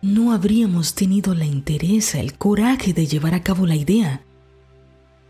no 0.03 0.31
habríamos 0.31 0.94
tenido 0.94 1.35
la 1.35 1.46
interés, 1.46 2.14
el 2.14 2.38
coraje 2.38 2.92
de 2.92 3.09
llevar 3.09 3.35
a 3.35 3.42
cabo 3.42 3.66
la 3.66 3.74
idea, 3.74 4.22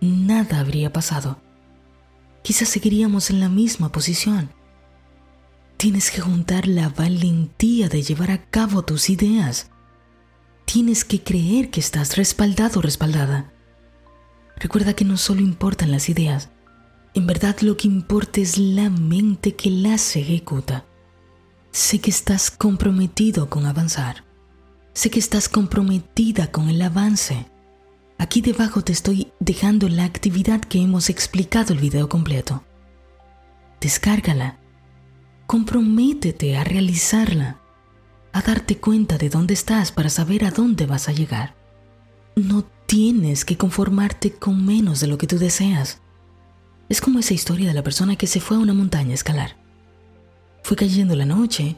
nada 0.00 0.61
habría 0.61 0.92
pasado. 0.92 1.40
Quizás 2.42 2.68
seguiríamos 2.68 3.30
en 3.30 3.40
la 3.40 3.48
misma 3.48 3.92
posición. 3.92 4.50
Tienes 5.76 6.11
que 6.11 6.20
juntar 6.20 6.66
la 6.66 6.88
valentía 6.88 7.88
de 7.88 8.02
llevar 8.02 8.30
a 8.30 8.44
cabo 8.50 8.82
tus 8.82 9.11
ideas. 9.11 9.70
Tienes 10.64 11.04
que 11.04 11.22
creer 11.22 11.70
que 11.70 11.80
estás 11.80 12.16
respaldado 12.16 12.80
o 12.80 12.82
respaldada. 12.82 13.52
Recuerda 14.56 14.94
que 14.94 15.04
no 15.04 15.16
solo 15.16 15.40
importan 15.40 15.92
las 15.92 16.08
ideas, 16.08 16.50
en 17.14 17.26
verdad 17.26 17.56
lo 17.61 17.76
que 17.76 17.88
importa 17.88 18.40
es 18.40 18.58
la 18.58 18.90
mente 18.90 19.54
que 19.54 19.70
las 19.70 20.16
ejecuta. 20.16 20.84
Sé 21.70 22.00
que 22.00 22.11
estás 22.11 22.50
comprometido 22.50 23.48
con 23.48 23.66
avanzar. 23.66 24.24
Sé 24.94 25.11
que 25.11 25.18
estás 25.18 25.48
comprometida 25.48 26.50
con 26.50 26.68
el 26.68 26.82
avance. 26.82 27.46
Aquí 28.18 28.40
debajo 28.40 28.83
te 28.83 28.92
estoy 28.92 29.33
dejando 29.38 29.88
la 29.88 30.04
actividad 30.04 30.61
que 30.61 30.83
hemos 30.83 31.09
explicado 31.09 31.72
el 31.72 31.78
video 31.78 32.09
completo. 32.09 32.64
Descárgala. 33.81 34.59
Comprométete 35.46 36.57
a 36.57 36.64
realizarla, 36.64 37.61
a 38.33 38.42
darte 38.42 38.76
cuenta 38.76 39.18
de 39.18 39.31
dónde 39.31 39.54
estás 39.54 39.92
para 39.92 40.11
saber 40.11 40.44
a 40.44 40.50
dónde 40.50 40.85
vas 40.85 41.09
a 41.09 41.12
llegar. 41.12 41.54
No 42.35 42.64
tienes 42.87 43.44
que 43.44 43.57
conformarte 43.57 44.33
con 44.33 44.66
menos 44.66 44.98
de 45.00 45.07
lo 45.07 45.16
que 45.16 45.28
tú 45.28 45.38
deseas. 45.38 46.00
Es 46.88 47.00
como 47.00 47.20
esa 47.20 47.35
historia 47.35 47.68
de 47.68 47.74
la 47.74 47.85
persona 47.85 48.16
que 48.16 48.26
se 48.26 48.40
fue 48.40 48.57
a 48.57 48.61
una 48.61 48.74
montaña 48.74 49.12
a 49.12 49.14
escalar. 49.14 49.57
Fue 50.64 50.76
cayendo 50.76 51.14
la 51.14 51.24
noche 51.24 51.76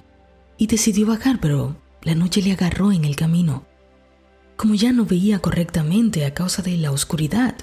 y 0.57 0.67
decidió 0.67 1.07
bajar, 1.07 1.39
pero 1.39 1.77
la 2.03 2.15
noche 2.15 2.41
le 2.41 2.53
agarró 2.53 2.93
en 2.93 3.05
el 3.05 3.15
camino. 3.15 3.67
Como 4.61 4.75
ya 4.75 4.93
no 4.93 5.07
veía 5.07 5.39
correctamente 5.39 6.27
a 6.27 6.35
causa 6.35 6.61
de 6.61 6.77
la 6.77 6.93
oscuridad, 6.93 7.55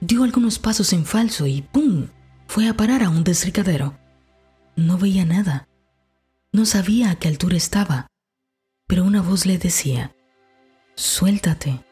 dio 0.00 0.24
algunos 0.24 0.58
pasos 0.58 0.94
en 0.94 1.04
falso 1.04 1.46
y 1.46 1.60
¡pum! 1.60 2.06
fue 2.46 2.66
a 2.66 2.72
parar 2.72 3.02
a 3.02 3.10
un 3.10 3.24
desricadero. 3.24 3.98
No 4.74 4.96
veía 4.96 5.26
nada. 5.26 5.68
No 6.50 6.64
sabía 6.64 7.10
a 7.10 7.16
qué 7.16 7.28
altura 7.28 7.58
estaba, 7.58 8.06
pero 8.86 9.04
una 9.04 9.20
voz 9.20 9.44
le 9.44 9.58
decía, 9.58 10.16
suéltate, 10.94 11.84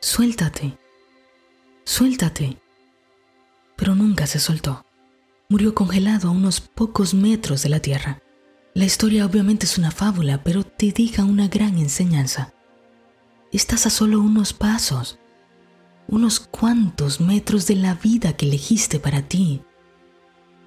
Suéltate. 0.00 0.78
Suéltate. 1.84 2.56
Pero 3.76 3.94
nunca 3.94 4.26
se 4.26 4.38
soltó. 4.38 4.86
Murió 5.50 5.74
congelado 5.74 6.28
a 6.28 6.32
unos 6.32 6.62
pocos 6.62 7.12
metros 7.12 7.62
de 7.62 7.68
la 7.68 7.80
tierra. 7.80 8.22
La 8.72 8.86
historia 8.86 9.26
obviamente 9.26 9.66
es 9.66 9.76
una 9.76 9.90
fábula, 9.90 10.42
pero 10.42 10.64
te 10.64 10.92
diga 10.92 11.24
una 11.24 11.48
gran 11.48 11.76
enseñanza. 11.76 12.54
Estás 13.52 13.84
a 13.86 13.90
solo 13.90 14.20
unos 14.20 14.52
pasos, 14.52 15.18
unos 16.06 16.38
cuantos 16.38 17.20
metros 17.20 17.66
de 17.66 17.74
la 17.74 17.94
vida 17.94 18.36
que 18.36 18.46
elegiste 18.46 19.00
para 19.00 19.22
ti, 19.22 19.62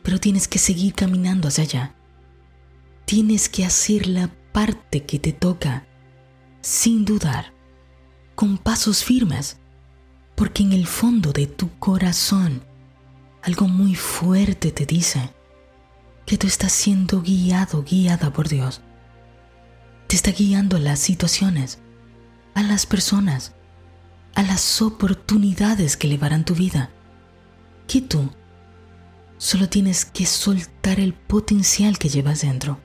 pero 0.03 0.19
tienes 0.19 0.49
que 0.49 0.59
seguir 0.59 0.93
caminando 0.93 1.47
hacia 1.47 1.63
allá. 1.63 1.95
Tienes 3.05 3.47
que 3.47 3.63
hacer 3.63 4.07
la 4.07 4.29
parte 4.51 5.05
que 5.05 5.17
te 5.17 5.31
toca, 5.31 5.87
sin 6.59 7.05
dudar 7.05 7.53
con 8.35 8.57
pasos 8.57 9.05
firmes, 9.05 9.57
porque 10.35 10.63
en 10.63 10.73
el 10.73 10.85
fondo 10.85 11.31
de 11.31 11.47
tu 11.47 11.69
corazón 11.79 12.63
algo 13.43 13.69
muy 13.69 13.95
fuerte 13.95 14.73
te 14.73 14.85
dice 14.85 15.29
que 16.25 16.37
tú 16.37 16.47
estás 16.47 16.73
siendo 16.73 17.21
guiado, 17.21 17.83
guiada 17.83 18.33
por 18.33 18.49
Dios. 18.49 18.81
Te 20.07 20.17
está 20.17 20.31
guiando 20.31 20.79
las 20.79 20.99
situaciones, 20.99 21.79
a 22.53 22.63
las 22.63 22.85
personas, 22.85 23.53
a 24.35 24.43
las 24.43 24.81
oportunidades 24.81 25.97
que 25.97 26.07
elevarán 26.07 26.45
tu 26.45 26.55
vida. 26.55 26.91
Que 27.87 28.01
tú 28.01 28.29
solo 29.37 29.67
tienes 29.69 30.05
que 30.05 30.25
soltar 30.25 30.99
el 30.99 31.13
potencial 31.13 31.97
que 31.97 32.09
llevas 32.09 32.41
dentro 32.41 32.79